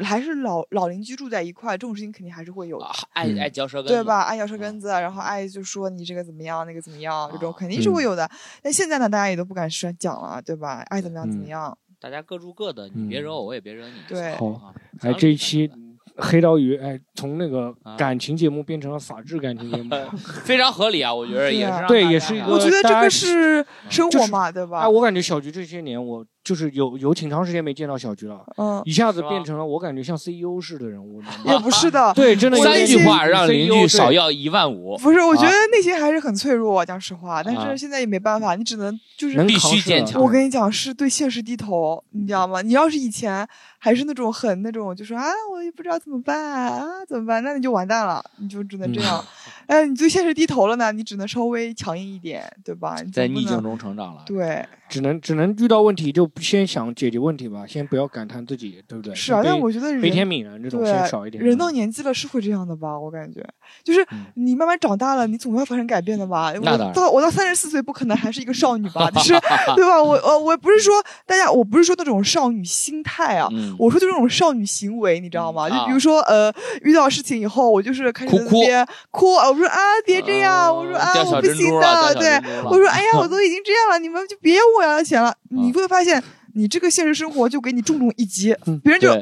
[0.03, 2.87] 还是老老邻居住在一块，这种事情肯定还是会有的。
[3.13, 4.23] 爱爱嚼舌根，对吧？
[4.23, 8.31] 爱嚼舌根子，然后爱就说你这个怎么样，那个怎么样，这种肯定是会有的。
[8.63, 10.83] 但现在呢，大家也都不敢说讲了，对吧？
[10.89, 13.95] 爱怎么样怎么样，大家各住各的，你别惹我，我也别惹你。
[14.09, 15.71] 对，好，哎，这一期。
[16.17, 19.97] 黑刀鱼，哎，从那个感情节目变成了法制感情节目，
[20.45, 21.13] 非常合理啊！
[21.13, 22.49] 我觉得也是，对，也是一个。
[22.49, 24.81] 我觉得这个是生活嘛，对吧？
[24.81, 31.23] 哎，我感觉小菊这些年，我就是有有挺长时间没见到小菊了，嗯，一下子变成了我感觉像 CEO 式的人物。
[31.45, 34.97] 也不是的， 对，真的三句话让邻居少要一万五。
[34.99, 37.43] 不是，我觉得内心还是很脆弱，讲实话。
[37.43, 40.21] 但是现在也没办法，你只能就是必须坚强。
[40.21, 42.63] 我跟你讲，是对现实低头，你知道吗？
[42.63, 43.49] 你要是以前。
[43.85, 47.43] 还是那种很那种，就说啊，我也不知道怎么办啊，怎么办？
[47.43, 49.25] 那你就完蛋了，你就只能这样。
[49.67, 52.95] 哎，你对现实低头了呢，你只能稍微强硬一点，对吧？
[53.13, 54.23] 在逆境中成长了。
[54.25, 59.15] 对，只能只能遇到问题就先想解决问题吧，先不要感叹自己，对不对？
[59.15, 61.43] 是啊，但我觉得悲天悯人这种先少一点。
[61.43, 62.99] 人到年纪了是会这样的吧？
[62.99, 63.41] 我感觉，
[63.85, 66.53] 就是你慢慢长大了，你总要发生改变的吧？
[66.55, 69.11] 我到我到三十四岁不可能还是一个少女吧？
[69.11, 69.33] 就是
[69.77, 70.03] 对吧？
[70.03, 70.95] 我我，我不是说
[71.27, 73.49] 大家，我不是说那种少女心态啊。
[73.79, 75.69] 我说就这种少女行为，你知道吗？
[75.69, 85.35] 就比如说，呃，遇到事情以后，我就是开始在那边哭，我说啊，别这样，我说啊，我不行的，对，我说哎呀，我都已经这样了，你们就别问我要钱了。
[85.53, 86.23] 你会发现，
[86.55, 89.13] 你这个现实生活就给你重重一击，别人就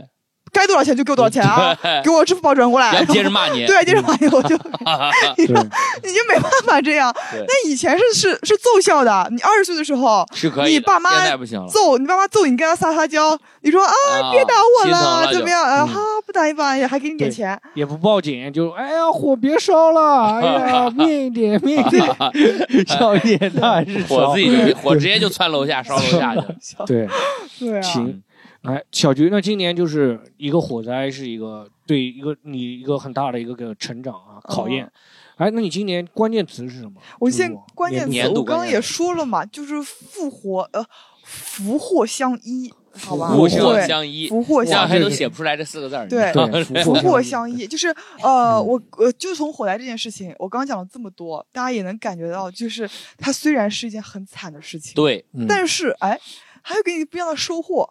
[0.53, 3.05] 该多少钱就给我多少钱啊， 给我支付宝转过来。
[3.07, 4.57] 接着骂你， 对，接着骂你， 我就，
[5.37, 7.15] 你就你就没办法这样。
[7.33, 10.27] 那以前是是是奏效的，你二十岁的时候，
[10.67, 11.11] 你爸妈
[11.69, 13.93] 揍你爸妈揍你，跟他撒撒娇，你说啊，
[14.33, 15.63] 别打我了，怎么样？
[15.63, 22.07] 啊，哈，不打一把，还给你点钱，也不报警，就哎呀，火别烧了，哎呀，灭一点，灭一点，
[22.87, 26.43] 少一点，那还是火自己火直接就窜楼下烧楼下去。
[26.87, 27.09] 对，
[27.59, 28.23] 对啊，行。
[28.62, 34.90] 哎，小菊，那今年就是一个火灾，是一个对一个你一个很大的一个个成长啊考验。
[35.37, 37.01] 哎，那你今年关键词是什么？
[37.18, 40.85] 我现关键词，我刚刚也说了嘛，就是复活，呃，
[41.25, 43.33] 福祸相依，好吧？
[43.33, 46.07] 福祸相依，福祸相依，都写不出来这四个字儿。
[46.07, 46.31] 对，
[46.85, 47.88] 福祸相依，就是
[48.23, 56.20] 呃，我呃，就从火灾这件事情，我刚刚讲了这么多，大家也能感觉到，就是它虽然是一件很惨的事情，对，但是哎。
[56.62, 57.88] 还有给你不一样的收获，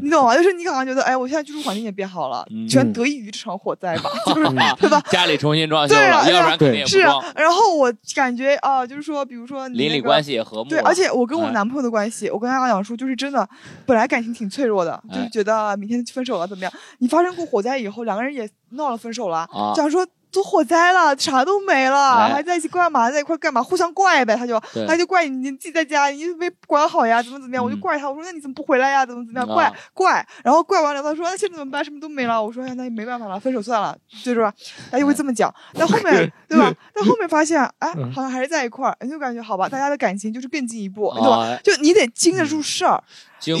[0.00, 0.36] 你懂吗？
[0.36, 4.44] 就是你可能觉得，哎，我现在居住环境也变好了，全得益于这场火灾吧， 就是
[4.80, 5.00] 对吧？
[5.10, 7.24] 家里重新装修了，要不然肯定也不装。
[7.34, 10.70] 然后我感觉啊，就是说，比如说邻里关系也和睦。
[10.70, 13.48] 对，而且我跟我男朋友的关系，我跟他讲说，就是真的，
[13.86, 16.72] 本来感情挺脆弱的，就是觉得明天分手了怎么样？
[16.98, 20.06] 你发生过火灾以后，两个人也闹了分手了，讲说。
[20.32, 23.10] 都火灾了，啥都没了，还在一起干嘛？
[23.10, 23.62] 在一块干嘛？
[23.62, 27.62] 互相怪呗，他就他就怪你，你自己在家，你没管好呀，怎么怎么样？
[27.62, 29.04] 我就怪他，我说那你怎么不回来呀？
[29.04, 29.46] 怎么怎么样？
[29.46, 31.84] 怪怪，然后怪完了，他说那现在怎么办？
[31.84, 32.42] 什么都没了。
[32.42, 34.52] 我说那也没办法了，分手算了，就是吧？
[34.90, 35.54] 他就会这么讲。
[35.74, 36.72] 但后面对吧？
[36.94, 41.58] 但后面发现，哎，好像还是在一块儿，你就感觉好吧，大家的感情就是更进一步，对吧？
[41.62, 43.02] 就你得经得住事儿。
[43.46, 43.56] 有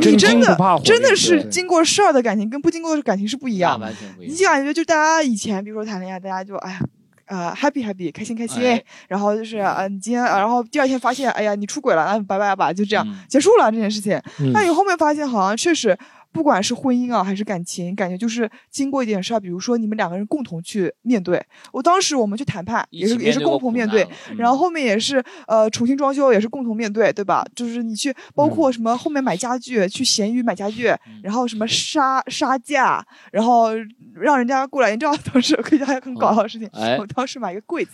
[0.00, 3.80] 你真的真的是经过事儿的感情，跟不经过的感情是不一样。
[4.18, 6.80] 你就感觉就大家以前比如说谈恋爱，大家就哎呀，
[7.26, 8.62] 呃，happy happy，开心开心。
[9.08, 14.20] 然后就是啊，你今天，然后第二天发现，哎呀，你出轨了，那拜拜吧，就这样结束了这件事情。
[14.52, 15.98] 那你后面发现好像确实。
[16.32, 21.44] 不管是婚姻啊，还是感情，感觉就是经过一点事儿，比如说你们两个人共同去面对。
[21.72, 27.44] 我当时我们去谈判，也是也是共同面对，然后后面也是呃重新装修，也是共同面对，对吧？
[27.54, 33.70] 就是你去包括什么后面买家具，去闲鱼买家具，然后什么杀杀价，然后
[34.14, 34.90] 让人家过来。
[34.90, 37.92] 你知道当时可以讲一个很搞笑的事情，我当时买一个柜子，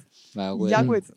[0.66, 1.16] 宜家柜子。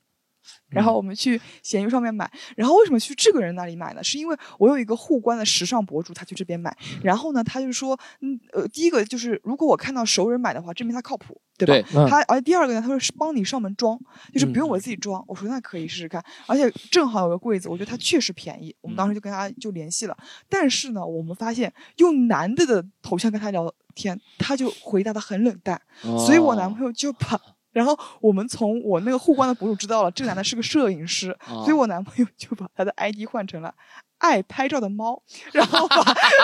[0.70, 4.04] 然后我们去闲鱼上面买，然后为什么去这个人那里买呢？
[4.04, 12.08] 是因为我有一个互关的时尚博主，他去这边买，然后呢，他就说，嗯，呃，第一个就是如果我看到熟人买的话，证明他靠谱，对吧？
[12.10, 14.00] 他，而且第二个呢，他说是帮你上门装，
[14.34, 15.24] 就是不用我自己装。
[15.28, 20.18] 我说那可以试试看，而且正好有个柜子，我觉得他确实便宜，我们当时就跟他就联系了。
[20.50, 27.40] 但是呢，我们发现用男的的头像跟他聊天，他就回答的很冷淡，所以我男朋友就把。
[27.78, 33.72] 然后我们从我那个互关的博主知道了，这个男的是个摄影师，所以我男朋友就把他的 ID 换成了
[34.18, 36.04] 爱拍照的猫，然后把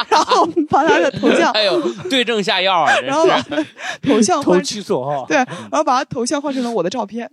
[0.09, 2.99] 然后把他的头像，哎呦，对症下药啊！
[2.99, 3.41] 然后把
[4.03, 4.61] 头像换
[5.27, 7.27] 对，然后把他头像换成了我的照片，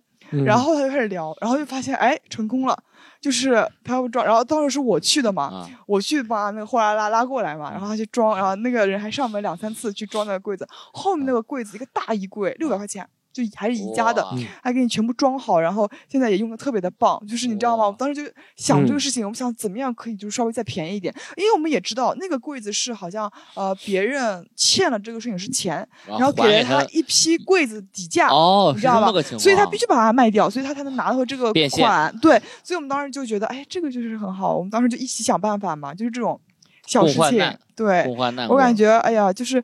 [0.46, 2.82] 然后他就开始聊，然后就发现哎成功了，
[3.20, 13.06] 就是他要装，然后当时是我去的嘛，我去把那个货拉拉拉过来嘛，然后他去装，然后那个人还上门两三次去装那个柜子，后面那个柜子一个大衣柜六百块钱。
[13.32, 14.26] 就还是宜家的，
[14.62, 17.86] 还给你全部装好，然后现在也用的特别的棒，就是你知道吗？
[17.86, 29.22] 我当时就想这个事情，我们想怎么样可以就是稍微再便宜一点，因为我们也知道那个柜子是好像呃别人欠了这个摄影师钱，然后给了他一批柜子底价，哦，你知道吧？
[29.38, 32.12] 所以他必须把它卖掉，所以他才能拿到这个款。
[32.20, 36.40] 对，所以我们当时就觉得，哎，这个就是很好，我们当时就一起想办法嘛，就是这种
[36.86, 37.58] 小事情。
[37.76, 38.04] 对，
[38.48, 39.62] 我感觉，哎呀，就是。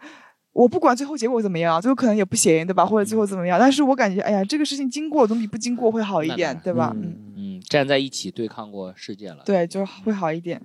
[0.57, 2.87] 我不管最后结果怎么样，最后可能也不行，对吧？
[2.87, 3.59] 或者最后怎么样？
[3.61, 6.97] 但是我感觉，哎呀，这个事情经过总比不经过会好一点，对吧？
[6.97, 10.62] 嗯嗯，站在一起对抗过世界了，对，就会好一点。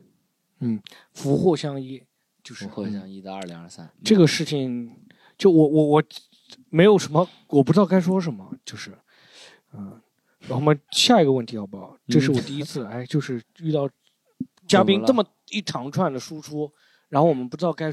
[0.60, 2.02] 嗯，福祸相依，
[2.42, 3.90] 就是福祸相依的二零二三。
[4.02, 4.96] 这个事情，
[5.38, 6.04] 就我我我
[6.70, 8.98] 没有什么，我不知道该说什么，就是，
[9.74, 10.00] 嗯，
[10.48, 11.98] 然后我们下一个问题好不好？
[12.08, 13.90] 这是我第一次， 哎，就是遇到
[14.66, 16.72] 嘉宾这么一长串的输出，
[17.10, 17.92] 然后我们不知道该，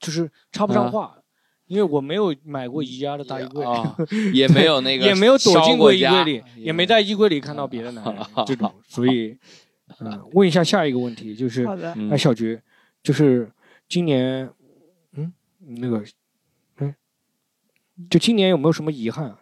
[0.00, 1.16] 就是插不上话。
[1.70, 3.64] 因为我没有买过宜家的大衣柜，
[4.34, 9.38] 也没有那个，也没有躲进过衣柜里，也没在衣柜里看到别的男人这种，所以，
[10.00, 11.64] 嗯，问一下下一个问题，就是，
[12.10, 12.60] 哎，小菊，
[13.04, 13.48] 就是
[13.88, 14.50] 今年，
[15.12, 16.02] 嗯，那个，
[16.78, 16.92] 嗯，
[18.10, 19.36] 就今年有没有什么遗憾？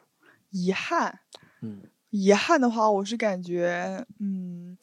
[0.50, 1.20] 遗憾，
[1.62, 4.76] 嗯，遗憾的话，我是感觉，嗯。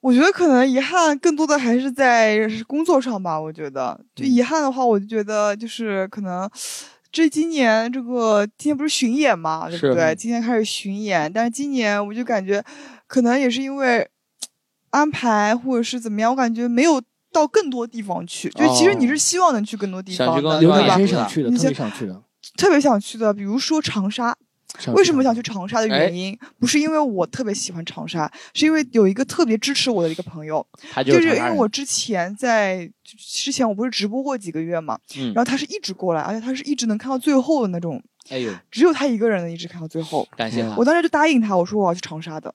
[0.00, 3.38] 我觉得可能遗憾更多的还是在工作上吧。
[3.38, 6.48] 我觉得，就遗憾的话，我就觉得就是可能，
[7.12, 10.14] 这今年这个今天不是巡演嘛，对不对？
[10.14, 12.64] 今天开始巡演，但是今年我就感觉，
[13.06, 14.08] 可能也是因为
[14.90, 18.48] 安排或者是怎么样，我感觉没有到更多地方去。
[18.50, 20.98] 就其实你是希望能去更多地方的，对吧？
[20.98, 22.22] 有想去的，特别想去的，
[22.56, 24.36] 特别想去的，比如说长沙。
[24.94, 30.64] 为什么想去长沙的原因，不是因为我特别喜欢长沙，是因为有一个特别支持我的一个朋友，
[31.04, 34.98] 就是因为我之前在之前我不是直播过几个月嘛，
[35.34, 42.54] 然后他是一直过来，而且他是一直能看到最后的那种，哎呦，只有他一个人能一直看到最后，感谢他，我当时就答应他，我说我要去长沙的。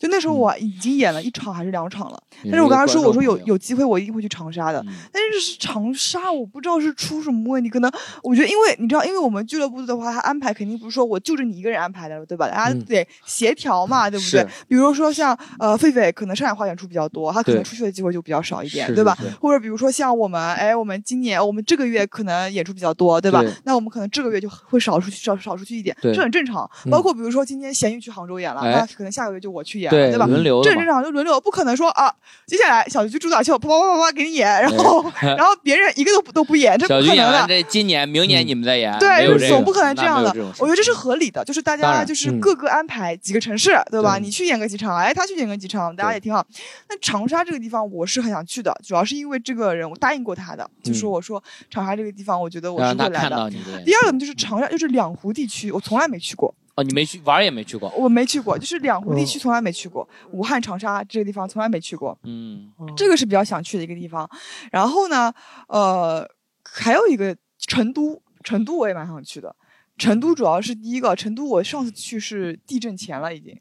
[0.00, 4.82] 就那时候我已经演了一场还是两场了，但是我跟他说我说有有机会我一定会去长沙的，
[5.12, 12.48] 但是长沙我不知道是出什么问题，可能我觉得因为你知道，因为我们俱乐部的话，他安排肯定不是说我就着你一个人安排的，对吧？
[12.48, 14.50] 大家得协调嘛，对不对？
[14.68, 19.14] 比如说像呃狒狒可能上海话演出比较多，他可能出去的机会就比较少一点，对吧？
[19.38, 23.42] 或者比如说像我们，哎，我们今年我们这个月可能演出比较多，对吧？
[23.64, 26.68] 那我们可能这个月就会少出去少少出去一点，这很正常。
[26.90, 30.26] 包括比如说今天咸鱼去杭州演了，那可能下个月就我去演，对对吧？
[30.26, 30.62] 轮流。
[30.62, 32.12] 正常就轮流，不可能说啊，
[32.46, 37.44] 接下来小菊去主导秀，啪啪啪啪给你演，然后 然后别人一个都不都不演，这不可能的。
[37.48, 40.30] 这今年明年你们再演，对，总不可能这样的。
[40.58, 44.18] 我觉得这是合理的，就是大家就是各个安排几个城市，对吧？
[44.18, 46.44] 你去演个几场，哎，他去演个几场，大家也挺好。
[46.88, 53.50] 那长沙这个地方我是很想去的，主要是因为这个人我答应过他的，就说我说长沙这个地方，我觉得我是会来的。
[53.84, 56.54] 第二个呢，就是长沙，就是两湖地区，我从来没去过。
[56.76, 64.28] 哦，你没去玩也没去过，我没去过，就是两湖地区从来没去过，武汉、长沙这个地方从来没去过，嗯，这个是比较想去的一个地方。
[64.70, 65.32] 然后呢，
[65.68, 66.26] 呃，
[66.64, 69.54] 还有一个成都，成都我也蛮想去的。
[69.98, 73.54] 成都主要是第一个，成都我上次去是地震前了，已经，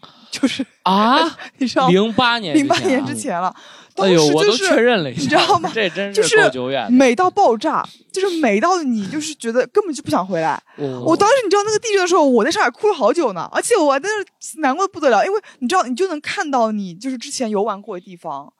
[0.30, 3.54] 就是啊， 你知道，零八年，零八年之前了。
[3.96, 5.68] 哎呦，我都确认了一下，你知道吗？
[5.74, 10.62] 这真是够久远，美到爆炸，就是美到你就是觉得根本就不想回来。
[11.04, 18.52] 我当时你知道那个地震的时候，我在上海哭了好久呢，而且我在那难过的不得了，因为你知道，你就能看到你就是之前游玩过的地方。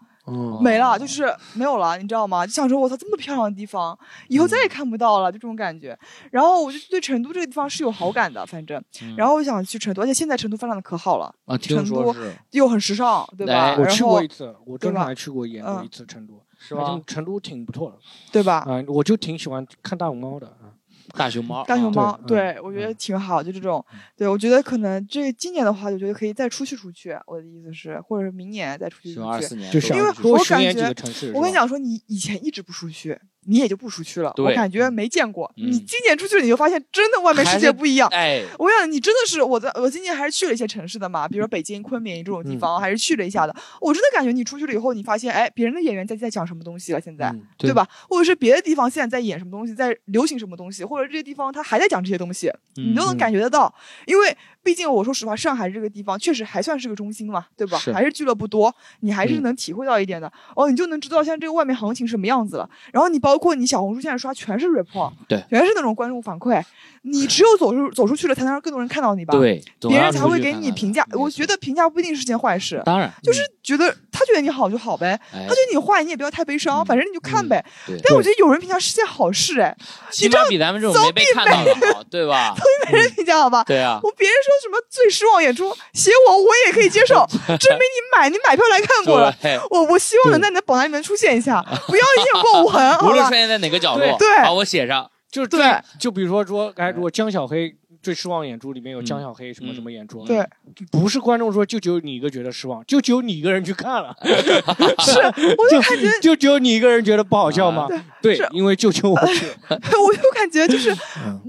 [0.60, 2.46] 没了，就是没有了，你知道吗？
[2.46, 5.98] 就想说，我操，这么漂亮的地方，以后再也看不到了，就这种感觉。
[6.30, 8.82] 然后我就对成都这个地方是有好感的，反正。
[9.16, 12.14] 然后我想去成都，而且现在成都发展的可好了啊，成都
[12.50, 13.76] 又很时尚，对吧？
[13.78, 17.00] 我去过一次，我正常还去过演过一次成都，是吧？
[17.06, 17.98] 成都挺不错的，
[18.32, 18.58] 对吧？
[18.66, 20.74] 啊，我就挺喜欢看大熊猫的啊。
[21.14, 23.84] 大熊猫，大熊猫，对我觉得挺好，就这种，
[24.16, 27.16] 对我觉得可能这今年的话，我觉得可以再出去出去。
[27.26, 30.94] 我的意思是，或者是明年再出去出去，因为我感觉，
[31.34, 33.18] 我跟你讲说，你以前一直不出去。
[33.46, 35.50] 你也就不出去了，我感觉没见过。
[35.56, 38.08] 你今年出去了，你就发现真的外面世界不一样。
[38.10, 43.56] 哎，我想你真的是我在，我今年还是去了一些城市的嘛，比如说北京、昆明这种地方，还是去了一下的。
[43.80, 47.88] 我真的感觉你出去了以后，你发现哎，别人的演员在在讲什么东西了，现在对吧？
[48.08, 53.74] 或者是别的地方现在在演什么东西，在流行什么东西，或者这些地方他还在讲这些东西，你都能感觉得到，
[54.06, 54.36] 因为。
[54.68, 57.78] 毕竟我说实话，上海这个地方确实还算是个中心嘛，对吧？
[57.94, 60.30] 还是俱乐部多，你还是能体会到一点的。
[60.54, 62.68] 哦，你就能知道现在这个外面行情什么样子了。
[62.92, 66.62] 然后你包括你小红书现在刷全是 report，对，全是那种观众反馈。
[67.02, 69.32] 你只有走出走出去了，才能让更多人看到你吧？
[69.32, 71.06] 对，别人才会给你评价。
[71.12, 77.64] 我觉得评价不一定是件坏事，当然，就是觉得他觉得你好就好呗，他觉得你坏你也不要太悲伤，反正你就看呗。
[78.04, 79.74] 但我觉得有人评价是件好事哎，
[80.10, 82.52] 起码比咱们这种没被看到的好，对吧？
[82.58, 83.64] 总比没人评价好吧？
[83.64, 85.74] 对啊，我别人说什么最失望演出？
[85.92, 87.26] 写我，我也可以接受，
[87.58, 89.34] 证明你买你买票来看过了。
[89.70, 95.10] 我我希望能在你的榜单里面出现一下，不要一点过无痕，无论出现在哪个角落，对，把我写上。
[95.30, 95.60] 就是对，
[96.00, 97.70] 就比如说说，哎，如果江小黑
[98.02, 100.42] 最失望演出里面有江小黑什么什么演出，对，
[100.90, 107.86] 不是观众说就只有你一个觉得失望，就只有你一个人去看了， 是，我就 感觉就只有你一个人觉得不好笑吗？
[108.22, 109.26] 对，因为就只有我。
[109.26, 110.96] 去，我就感觉就是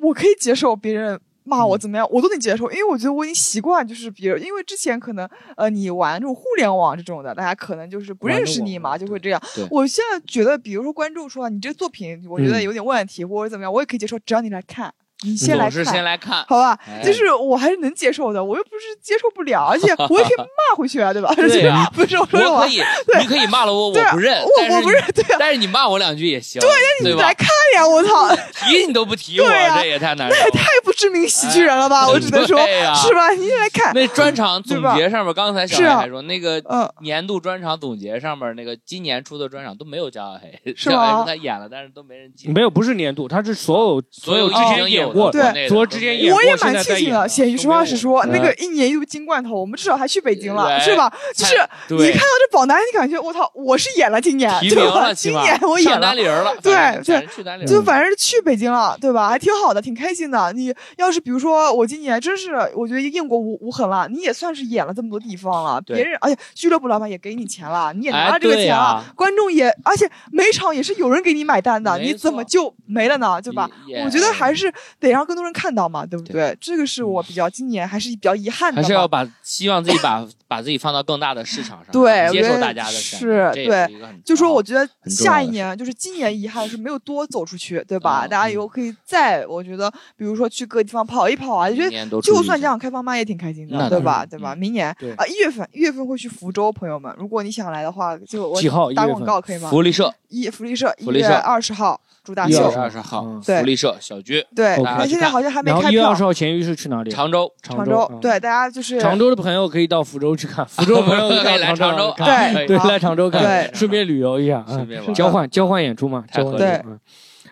[0.02, 1.18] 我可以接受别人。
[1.50, 9.42] 骂我怎么样，我都能接受，因为我觉得我已经习惯，就是别人，因为之前可能呃你玩这种互联网这种的，大家可能就是不认识你嘛，就会这样。
[9.72, 14.94] 我现在觉得，比如说观众说你这个作品，我觉得有点问题或者怎么样，我也可以接受，只要你来看。
[15.26, 16.80] 你先来看，先来看，好吧？
[17.04, 21.30] 就是我还是能接受的，我又不是接受不了，而且我也可以 骂回去啊，对吧？
[21.36, 22.82] 对啊， 不是我说我可以，
[23.20, 25.36] 你可以骂了我，我不认，我我不认，对啊。
[25.38, 26.70] 但是你骂我两句也行，对，
[27.04, 28.30] 那你来看呀，我操，
[28.60, 32.08] 提你都不提我，这也太难受，那也太不知名喜剧人了吧？
[32.08, 32.60] 我只能说，
[32.96, 33.30] 是吧？
[33.32, 36.62] 你来看那专场总结上面，刚才小黑还说那个
[37.02, 41.24] 年度专场总结上面那个今年出的专场都没有江小黑，是吧？
[41.26, 42.50] 他演了，但是都没人记。
[42.50, 47.28] 没有，不是年度，他是所有所有之前演演过，对，昨之前演过，我也蛮庆幸的。
[47.28, 51.12] 写实话实说，那个一年一度金罐头，我们至少还去北京了，是吧？
[51.36, 51.56] 就是
[51.90, 55.14] 你看到这榜单，你感觉我操，我是演了今年，对吧？
[55.14, 56.14] 今年我演了，
[56.62, 59.30] 对对，就反正是去北京了，对吧？
[59.30, 60.52] 还挺好的，挺开心的。
[60.54, 73.40] 你要是比如说我今年真是，我觉得硬过无无痕了，你也算是演了这么多地方了，别人而且俱乐部老板也给你钱了，你也拿了这个钱了，观众也，而且每场也是有人给你买单的，你怎么就没了呢？
[73.40, 73.70] 对吧？
[74.04, 76.58] 我觉得还是得让更多人看到嘛，对不对？
[76.60, 78.82] 这个是我比较今年还是比较遗憾的。
[78.82, 83.88] 还是要把希望自己把把自己放到更大的市场上，对，接受大家的是，对，
[84.26, 88.26] 就说我觉得下一年就是今年遗憾是没有多走出去，对吧？
[88.28, 94.26] 大家以后可以再，我觉得比如说去各个地方跑一跑啊，就觉得就算这样开放麦也挺开心的，对吧？
[94.26, 94.56] 对吧？
[94.56, 98.60] 明年啊一月份一月份会去福州，朋友们，如果你想来的话，就我
[98.94, 99.70] 打广告可以吗？
[99.70, 102.02] 福利社一福利社一月二十号。
[102.34, 104.46] 大秀二十号，福利社小鞠。
[104.56, 104.76] 对，
[105.08, 105.92] 现在好像还没开票。
[105.92, 107.12] 一月二十号咸鱼是去哪里？
[107.12, 108.10] 常州，常州。
[108.22, 116.58] 对，大家就是常州的朋友可以到福州去看，福州朋友可以来常州，对对，来常州看，对，顺便旅游一下，顺便交换交换演出嘛，交换。
[116.58, 116.82] 对。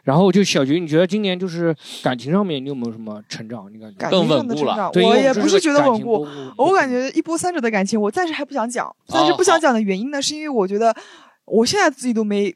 [0.03, 3.67] 然后就小菊，你觉得今年就是感情上面你有没有什么成长？
[3.73, 4.89] 你感觉更稳固了？
[4.95, 6.25] 我也不是觉得稳固，
[6.57, 8.89] 我感觉一波三折的感情，我暂时还不想讲。
[9.09, 10.95] 但是不想讲的原因呢，是因为我觉得
[11.43, 12.55] 我现在自己都没。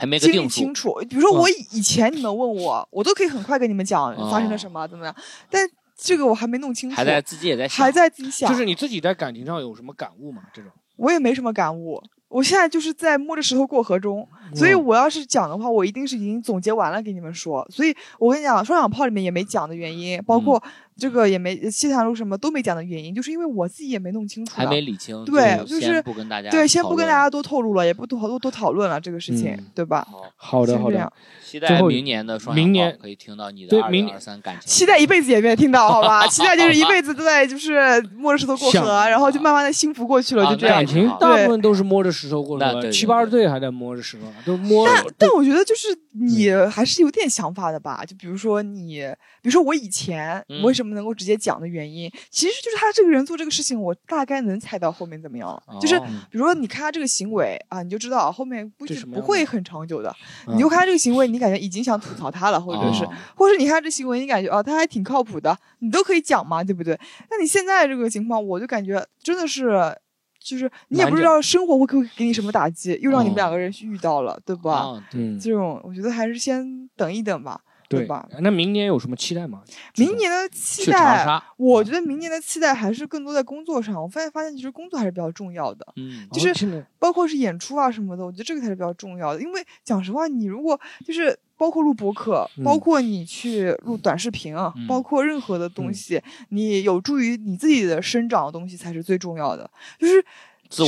[0.00, 5.14] 还没经历清楚，比如说我以前你们问我，我都可以很快跟你们讲发生了什么，怎么样？
[5.50, 10.40] 但这个我还没弄清楚，还在自己也在还在自己想，就是你自己在感情上有什么感悟吗？
[10.54, 17.66] 这种我也没什么感悟，我现在就是在摸着石头过河中，所以我要是讲的话，我一定是已经总结完了给你们说。
[17.70, 20.62] 所以我跟你讲，双响炮里面也没讲的原因，包括。
[21.00, 25.24] 这个也没西塘路什么都没讲的原因，就是因为我自己也没弄清楚，还没理清。
[25.24, 30.06] 对，就是不跟大家对，先不跟大家多透露了，也不多多多讨论了这个事情，对吧？
[30.36, 31.10] 好的，好的。
[31.42, 34.68] 期待明年的双明年可以听到你的二零二三感情。
[34.70, 36.24] 期待一辈子也没听到，好吧？
[36.30, 40.76] 期待就是一辈子都在就是摸着石头过河，然后就慢慢的幸福过去了，就这样。
[40.76, 44.86] 感情大部分都是摸着石头过河，七八十岁还在摸着石头，都摸。
[44.86, 48.04] 但但我觉得就是你还是有点想法的吧？
[48.06, 49.00] 就比如说你，
[49.42, 51.66] 比如说我以前为什么能够直接讲的。
[51.70, 55.62] 原因其实就是他这个人做这个事情，我大概能猜到后面怎么样了。
[55.80, 55.96] 就是
[56.30, 60.14] 比如说，你看他这个行为啊，你就知道后面不不会很长久的。
[60.48, 63.04] 你就看他这个行为，你感觉已经想吐槽他了，或者是，
[63.36, 66.98] 或者你看这行为，你感觉啊，他还挺靠谱的，你都可以讲嘛，对不对？
[67.30, 69.96] 那你现在这个情况，我就感觉真的是，
[70.42, 74.82] 就是你也不知道生活会会给你什么打击，又让你们两个人遇到了，对吧？
[75.10, 77.60] 对，这种我觉得还是先等一等吧。
[77.90, 78.28] 对吧？
[78.38, 79.62] 那明年有什么期待吗？
[79.96, 81.26] 明年的期待，
[81.56, 84.00] 我觉得明年的期待还是更多在工作上。
[84.00, 85.84] 我发现，发现其实工作还是比较重要的。
[85.96, 89.42] 嗯，就是包括是演出啊什么的，我觉得这个才是比较重要的。
[89.42, 99.68] 因为讲实话，你如果就是包括录博客，包括你去录短视频啊，包括任何的东西，你有助于你自己的生长的东西才是最重要的。
[99.98, 100.24] 就是。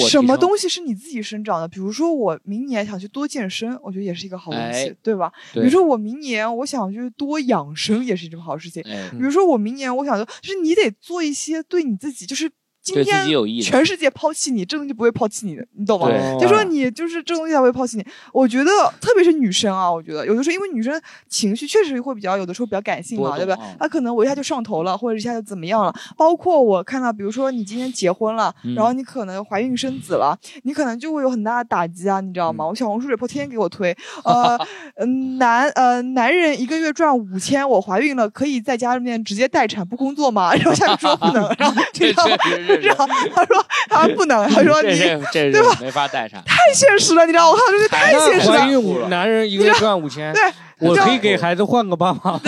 [0.08, 1.68] 什么东西是你自己生长的？
[1.68, 5.32] 比如说，我明年想去多健身，我觉得也是一个好东西，对吧？
[5.52, 8.82] 比如说，我明年我想去多养生，也是一种好事情。
[9.10, 12.50] 比如说，我明年我想就是你得做一些对你自己就是。
[12.82, 13.26] 今天
[13.62, 16.08] 全世界抛弃你，这东西不会抛弃你的，你懂吗？
[16.40, 18.04] 就说你就是这东西才会抛弃你。
[18.32, 18.70] 我觉得，
[19.00, 23.56] 特别是女生啊，我觉得有的时候，因为女生情绪确实会比较，有的时候比较感性嘛，对吧？
[23.78, 25.94] 她可能我一下就上头了，或者一下就怎么样了。
[26.16, 32.66] 包括我看到，比如说你今天结婚了，然后你可能怀孕生子了，你可能就会有很大的打击啊，你知道吗？
[32.66, 34.58] 我小红书水婆天天给我推， 呃，
[34.96, 40.52] 嗯，男呃男人一个月赚五千，我怀孕了可以在家里面直接待产不工作吗？
[40.56, 42.36] 然后下面说不能，然后知道吗？
[42.80, 45.76] 然后他说他不能，他说你对吧？
[45.80, 47.52] 没法带上，太现实了，你知道吗？
[47.52, 48.60] 我靠，这是太现实了。
[48.60, 50.42] 怀孕男人一个月赚五千，对。
[50.82, 52.40] 我可以给孩子换个爸妈。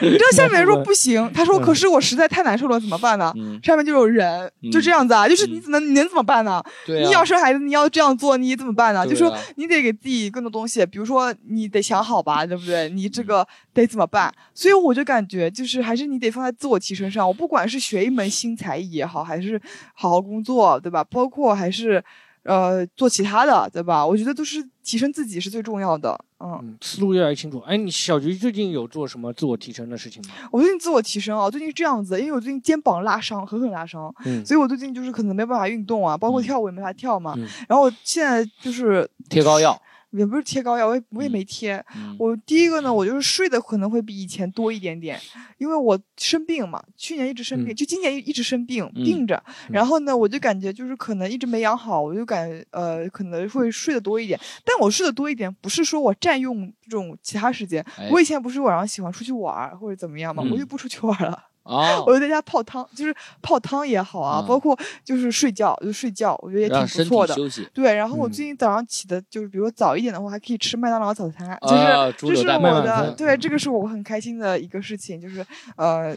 [0.00, 3.32] 你知道下面人说不行，他说可是我实在太难受了，怎么办呢？
[3.62, 6.62] 上面就有人就这样子啊，就是你怎么你能怎么办呢？
[6.86, 9.06] 你要生孩子，你要这样做，你怎么办呢？
[9.06, 12.88] 就说你得给自己更多东西，比如说你得想好吧，对不对？
[12.88, 14.32] 你这个得怎么办？
[14.54, 17.26] 所以我就感觉就是还是你得放在自我提升上。
[17.26, 19.60] 我不管是学一门新才艺也好，还是
[19.94, 21.04] 好好工作，对吧？
[21.04, 22.02] 包括还是。
[22.44, 24.06] 呃，做其他的，对吧？
[24.06, 26.18] 我觉得都是提升自己是最重要的。
[26.40, 27.58] 嗯，思路越来越清楚。
[27.60, 30.34] 哎，你小菊最近有做什么自我提升的事情吗？
[30.52, 37.34] 我最近自我提升啊，最近是这样子，因为我最近肩膀拉伤，狠狠拉伤，嗯，所以我最近就是可能没办法运动啊，包括跳舞也没法跳嘛。
[37.66, 39.80] 然后我现在就是贴膏药。
[40.16, 41.84] 也不是贴膏药，我也我也没贴。
[42.18, 45.20] 我第一个呢，我就是睡的可能会比以前多一点点，
[45.58, 49.42] 因为我生病嘛，去年一直生病，就今年一直生病，病着。
[49.68, 54.38] 然后呢，我就感觉就是可能一直没养好，我就感呃可能会睡得多一点。
[54.64, 57.84] 但我睡得多一点，不是说我占用这种其他时间。
[58.10, 61.42] 我以前不是晚上喜欢出去玩或者怎么样嘛，我就不出去玩了。
[61.64, 67.34] 哦， 我就在家泡汤，就是泡汤也好啊，包括就是睡觉，就睡觉，我觉得也挺不错的。
[67.72, 71.82] 对，然后我最近早上起的，就是比如早一点的话，还可以吃麦当劳早餐，就是
[72.28, 75.44] 这是我的，对，这个是我很开心的一个事情，就是
[75.76, 76.16] 呃，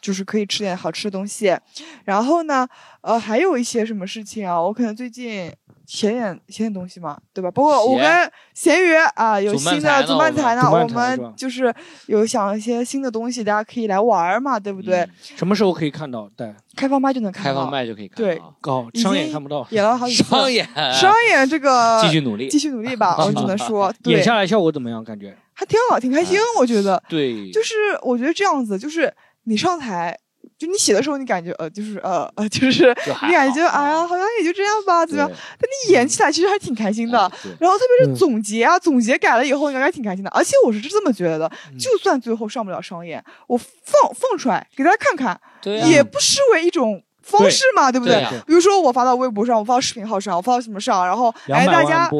[0.00, 1.56] 就是可以吃点好吃的东西。
[2.04, 2.66] 然后呢，
[3.00, 4.60] 呃，还有一些什么事情啊？
[4.60, 5.52] 我可能最近。
[5.88, 7.50] 写点写点东西嘛，对吧？
[7.50, 11.74] 包括我跟咸鱼啊，有新的主办台呢，我们就是
[12.06, 15.08] 有想一些新的东西，大家可以来玩嘛，对不对？
[15.34, 16.28] 什么时候可以看到？
[16.36, 17.50] 对，开放麦就能看到。
[17.50, 18.24] 开放麦就可以看到。
[18.24, 19.66] 对，高商演看不到。
[19.70, 20.24] 演了好几次。
[20.28, 23.90] 商演，商演这个继续努力，继续努力吧， 我只能说。
[24.04, 25.02] 演下来效果怎么样？
[25.02, 27.02] 感觉还挺好，挺开心，我觉得。
[27.08, 27.50] 对。
[27.50, 29.10] 就是我觉得这样子，就是
[29.44, 30.14] 你上台。
[30.58, 32.94] 就你写的时候，你感觉呃，就是呃呃，就是
[33.26, 35.30] 你感觉哎呀，好像也就这样吧，怎么样？
[35.30, 37.18] 但你演起来其实还挺开心的。
[37.60, 40.30] 然后特别是总结啊，总结改了以后，你感觉挺开心的。
[40.30, 43.66] 而且我是这么觉得的，就算最后上不了商演，我放
[44.14, 45.40] 放出来给大家看看，
[45.88, 47.02] 也不失为一种。
[47.28, 48.24] 方式嘛，对不对？
[48.46, 52.10] 比如说我发到微博上，我发到视频号上，我发到什么上，然后哎，大家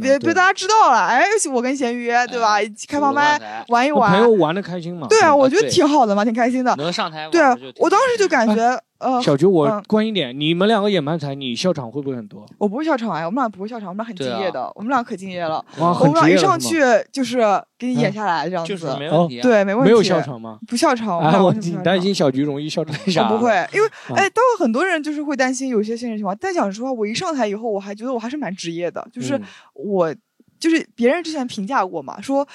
[0.00, 2.58] 别别大家知道了，哎，我跟咸鱼对吧？
[2.88, 5.06] 开放麦玩一玩，朋友玩的开心嘛？
[5.08, 6.74] 对啊，我觉得挺好的嘛，挺开心的。
[6.76, 8.80] 能上台，对啊，我当时就感觉。
[8.98, 12.44] 呃，小菊，我关一点，你们两个演漫才，你笑场会不会很多？
[12.58, 15.64] 我不会笑场哎，我们俩不会笑场，我们俩很敬业的，我们俩可敬业了。
[15.78, 16.80] 哇，我们俩一上去
[17.12, 17.38] 就是
[17.78, 19.40] 给你演下来这样子，没问题。
[19.40, 19.90] 对，没问题。
[19.90, 20.58] 没有笑场吗？
[20.66, 22.96] 不笑场，我挺担心小菊容易笑场。
[23.06, 23.28] 为啥？
[23.28, 26.36] 不会，因为哎，当然很多人就是会担心有些现实情况。
[26.40, 29.40] 但讲实话，我一上台以后，我还觉得我还是蛮职业的，就是
[29.74, 30.12] 我
[30.58, 32.46] 就是别人之前评价过嘛，说。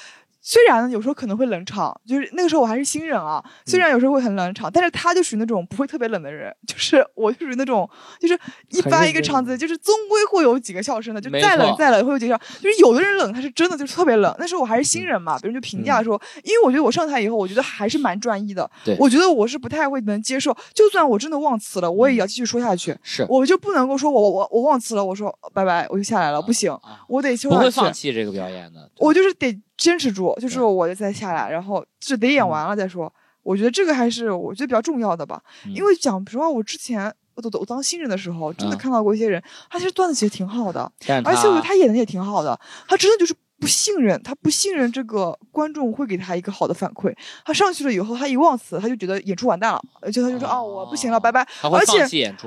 [0.46, 3.42] 虽然，有时候可能会冷场，就是那个时候我还是新人啊。
[3.66, 7.90] 虽然有时候会很冷场，但是他就属于那种不会特别冷的人，就是 我就属于那种，
[8.20, 8.38] 就是
[8.68, 12.42] 一般一个场子，就是终归会有几个笑声的，就再冷再冷会有几个笑。
[12.62, 14.36] 就是有的人冷，他是真的就是特别冷。
[14.38, 18.70] 那时候我还是新人嘛，别人就评价说，因为我觉得我上台以后，我觉得还是蛮专一的。
[18.84, 22.94] 对，我觉得我是不太会能接受，就算我真的忘词了，我也要继续说下去。
[23.02, 26.78] 是，我就不能够说我我我忘词了，我说拜拜，我就下来了，不行，
[27.08, 28.92] 我得不会放弃这个表演的。
[28.98, 29.58] 我就是得。
[29.84, 33.12] 坚持住，就是我就再下来，然后就得演完了再说。
[33.42, 35.44] 我觉得这个还是我觉得比较重要的吧。
[35.76, 40.90] 因为讲实话，我之前我都我当新人的时候，真的看到过一些人，他其实段子写的挺好的，
[41.26, 42.58] 而且我觉得他演的也挺好的，
[42.88, 43.36] 他真的就是。
[43.60, 47.14] 不信任他，不信任这个观众会给他一个好的反馈。
[47.46, 52.02] 他上去了以后，他一忘词，他就觉得演出完蛋了，而且他就说：“哦，我不行了，拜拜。”而且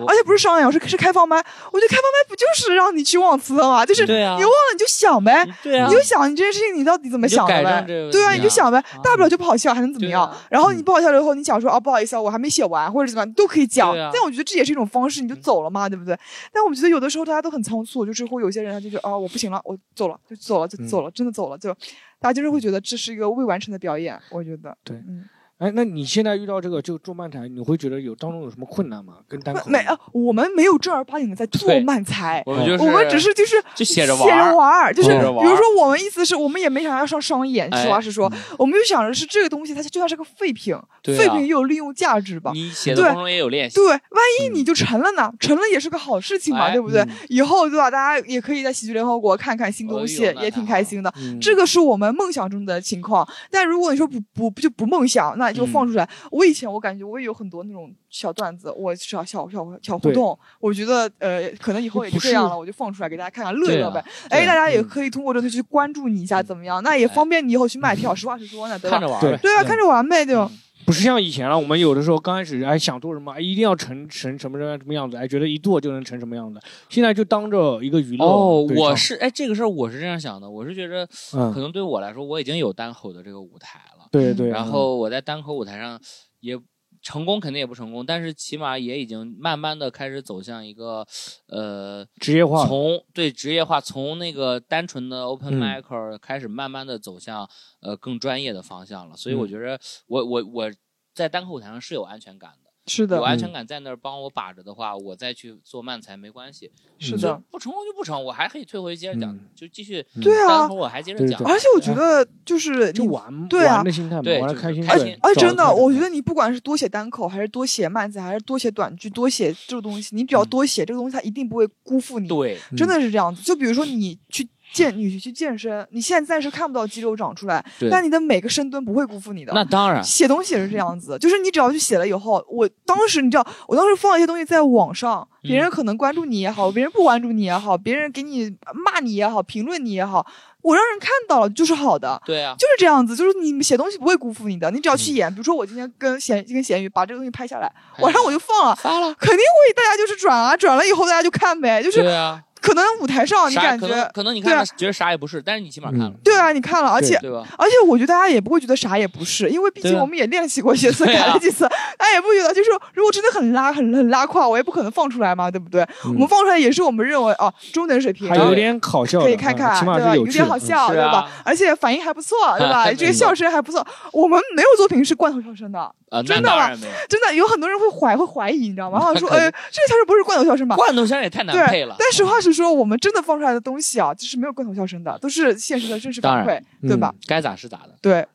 [0.07, 1.37] 而且不是商演，是是开放麦。
[1.73, 3.85] 我觉得开放麦不就是让你去忘词的吗？
[3.87, 7.83] 就是你忘了你就想呗，你就想你这件事情你到底怎么想的呗？
[8.13, 10.31] 对啊，你就想呗，大不了就不好笑，还能怎么样？
[10.51, 16.19] 然后你不好笑了以后，你讲说：“哦，不好意思啊，我还没写完，或者怎么样，都可以讲。”但我觉得这也是一种方式，你就走了嘛，对不对？
[16.53, 21.75] 但我觉得有的时候大家都很仓促，就是会有些人他就觉得：“哦，我不行了，我走了，就走了，就走了，真的走了就。”
[22.19, 25.29] 大家就是会觉得这是一个未完成的表演，我觉得对，嗯。
[25.59, 29.15] 哎，那你现在遇到这个就做漫才，你会觉得有当中有什么困难吗？
[29.27, 29.99] 跟单口没啊？
[30.13, 42.51] 我们没有正儿八经的在做漫才，我们我们只是就是就写着玩，写着玩，就是比如说我们意思是我们也没想要上商演，实话实说，我们就想着是这个东西，它就算是个废品，废品也有利用价值吧？
[42.53, 44.01] 你写的过程中也有练习，对，万
[44.43, 45.33] 一你就成了呢？
[45.41, 47.03] 成了也是个好事情嘛，对不对？
[47.31, 47.91] 以后对吧？
[47.91, 51.11] 大家也可以在喜剧联合国看看新东西，也挺开心的。
[51.41, 56.09] 这个是我们梦想中的情况，但如果你说不不就不梦想，那就放出来。
[56.31, 64.05] 我以前我感觉我也有很多那种小段子，我小小小小互动，我觉得呃可能以后也就这样了，我就放出来给大家看看乐一乐呗。
[64.31, 66.83] 哎，大家也可以通过这个去关注你一下，怎么样？
[66.83, 68.15] 那也方便你以后去卖票。
[68.15, 68.99] 实话实说呢，对吧？
[68.99, 70.51] 看着玩对啊，看着玩呗，对吧？
[70.87, 76.61] 不是像以前了，我们有的时候刚开始哎想做什么，哎一定要成成什么什么什么样子，哎觉得一做就能成什么样子。
[76.89, 78.25] 现在就当着一个娱乐。
[78.25, 81.05] 哦，我是哎这个事儿我是这样想的，我是觉得
[81.53, 83.96] 可能对我来说我已经有单口的这个舞台了。
[84.11, 84.49] 对对。
[84.49, 86.01] 然后我在单口舞台上。
[86.41, 86.57] 也
[87.03, 91.05] 成功肯定也不成功，但是起码也已经慢慢的开始走向一个，
[91.49, 92.65] 呃，职业化。
[92.67, 97.49] 从对职业化，从那个单纯的 open mic 开始，慢慢的走向
[97.81, 99.17] 呃更专业的方向了。
[99.17, 100.73] 所以我觉得，我我我
[101.15, 102.66] 在单口舞台上是有安全感的。
[102.87, 106.71] 是的，有安全感在那儿帮我把着的话，我再去做慢才没关系。
[106.99, 110.05] 是的，不成功就不成，我还可以退回去接着讲，就继续。
[110.23, 111.43] 对啊，我还接着讲。
[111.45, 114.87] 而且我觉得就是就玩，对啊，玩的心态，玩的开心。
[114.89, 122.29] 哎，真的，我觉得你不管是多写单口，还是多写慢才，还是多写短剧，多写这个东西，你只要多写这个东西，它一定不会辜负你。
[122.29, 123.43] 对，真的是这样子。
[123.43, 124.49] 就比如说你去。
[124.73, 129.53] 健，你去健身，你现在暂时看不到肌肉长出来，但你的每个深蹲不会辜负你的。
[129.55, 140.27] 那当然，写东西也是这样子，就是你只要去写了以后，我当时你知道，我当时放一些东西在网上，别人可能关注你也好，别人不关注你也好，别人给你骂你也好，评论你也好。
[140.63, 145.33] 我让人看到了就是好的，对啊，就是这样子，就是你写东西不会辜负你的，你只要去演。
[145.33, 152.03] 比如说我今天跟咸跟咸鱼把这个东西拍下来，晚上我就放了，发了，肯定会大家就是转啊，转了以后大家就看呗，就是。
[152.03, 152.43] 对啊。
[152.67, 156.13] 可能舞台上你感觉可能你看觉得啥也不是，但是你起码看了。
[156.25, 157.45] 对啊，你看了，而且对吧？
[157.57, 161.65] 而且我觉得大家也不会觉得啥也不是，因为毕竟我们也练习过一些次， 改了几次，
[161.97, 162.53] 大家也不觉得。
[162.53, 165.87] 就是如果真的很拉、很很拉胯，我也不可能放出来嘛，对不对？
[166.05, 170.17] 我们放出来也是我们认为哦中等水平，还有点搞笑，可以看看，对吧？
[170.17, 171.31] 有点好笑，对吧？
[171.45, 172.91] 而且反应还不错，对吧？
[172.95, 173.87] 这个笑声还不错。
[174.13, 175.93] 我们没有作品是罐头笑声的。
[176.11, 176.69] 啊，真的吗？
[177.09, 178.99] 真的有很多人会怀会怀疑，你知道吗？
[179.03, 180.77] 然后说，哎，这个笑声不是罐头笑声吧？
[180.77, 181.97] 罐头笑声也太难配了。
[181.99, 187.13] 但实话实说，我们真的放出来的东西啊，就是没有罐头笑声的，都是现实的真实反馈，对吧？
[187.27, 187.97] 该咋是咋的。
[188.01, 188.27] 对。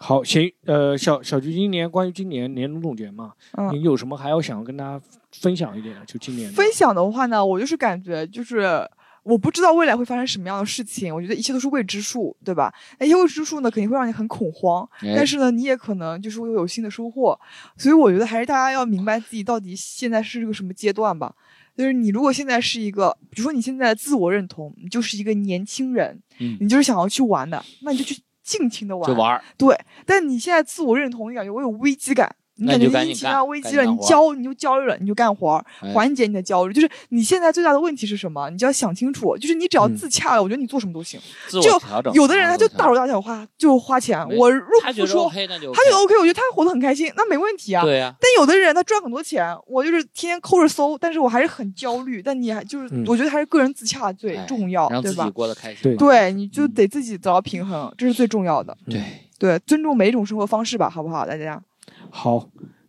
[0.00, 3.32] 好，行，呃，小小菊今年关于今年年终总结嘛，
[3.72, 5.00] 你有什么还要想要跟大家
[5.32, 6.06] 分享一点的？
[6.06, 8.88] 就今年分享的话呢，我就是感觉就是。
[9.22, 12.72] 我不知道未来会发生什么样的事情，我觉得一切都是未知数，对吧？
[12.98, 17.38] 那些未知数呢，肯定会让你很恐慌，但是呢，你也可能就是会有新的收获。
[17.76, 21.34] 所以我觉得还是大家要明白自己到底现在是个什么阶段吧。
[21.76, 26.20] 就是你如果现在是一个，比如说你现在自我认同，你就是一个年轻人，
[26.60, 29.40] 你就是想要去玩的，那你就去尽情的玩，就玩。
[29.56, 32.34] 对，但你现在自我认同，你感觉我有危机感。
[32.58, 36.72] 你感觉疫情啊危机了，你焦你就焦虑了，你就干活缓解你的焦虑。
[36.72, 38.50] 就是你现在最大的问题是什么？
[38.50, 39.36] 你就要想清楚。
[39.38, 41.20] 就是你只要自洽了，我觉得你做什么都行。
[41.48, 41.80] 就
[42.12, 44.18] 有的人他就大手大脚花，就花钱。
[44.36, 45.42] 我入不说，他
[45.84, 47.82] 觉得 OK，我觉得他活得很开心，那没问题啊。
[47.84, 48.14] 对呀。
[48.20, 52.20] 但有的人他赚很多钱，我就是天天抠着搜，但是我还是很焦虑。
[52.20, 55.30] 但你还就是，我觉得还是个人自洽最重要，对吧？
[55.30, 55.96] 过得开心。
[55.96, 58.76] 对，你就得自己找到平衡，这是最重要的。
[58.88, 59.02] 对
[59.38, 61.62] 对，尊重每一种生活方式吧，好不好，大家？
[62.10, 62.46] 好。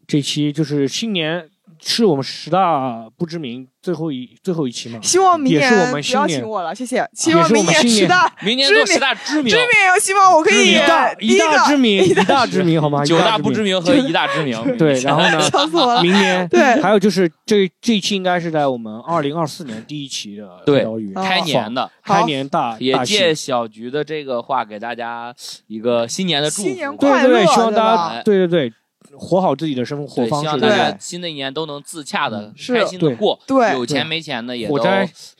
[0.07, 1.47] 这期就是新年，
[1.79, 3.67] 是我们十大不知名。
[3.81, 7.07] 最后一最后一期嘛，希望明年不要请我了，谢谢。
[7.13, 9.67] 希望明年十大明年做十大知名，知名。
[10.01, 13.05] 希望我可以一大一大知名，一大知名，好吗？
[13.05, 14.59] 九大不知名和一大知名。
[14.77, 15.39] 对，然后呢？
[15.49, 16.03] 笑死我了。
[16.03, 25.33] 明年对，还有就是这这一期应该是在我们二零二四年第一期的对语开年的开年大也借小菊的这个话给大家
[25.67, 28.73] 一个新年的祝福，新年快乐，希望大家对对对。
[29.17, 33.39] 活好自己的生活方式，希望大家新的一年都能自洽的、开心的过。
[33.47, 34.79] 对，有钱没钱的也都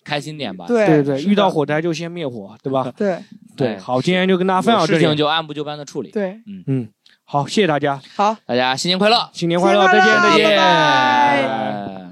[0.03, 0.65] 开心点吧。
[0.67, 0.85] 对。
[0.85, 2.91] 对对，遇到火灾就先灭火，对吧？
[2.97, 3.19] 对。
[3.55, 6.11] 对，好，今天就跟大家分享这事情就按部就班的处理。
[6.11, 6.63] 对，嗯。
[6.67, 6.89] 嗯，
[7.25, 8.01] 好，谢谢大家。
[8.15, 12.08] 好，大家新年快乐，新年快乐，再见再见。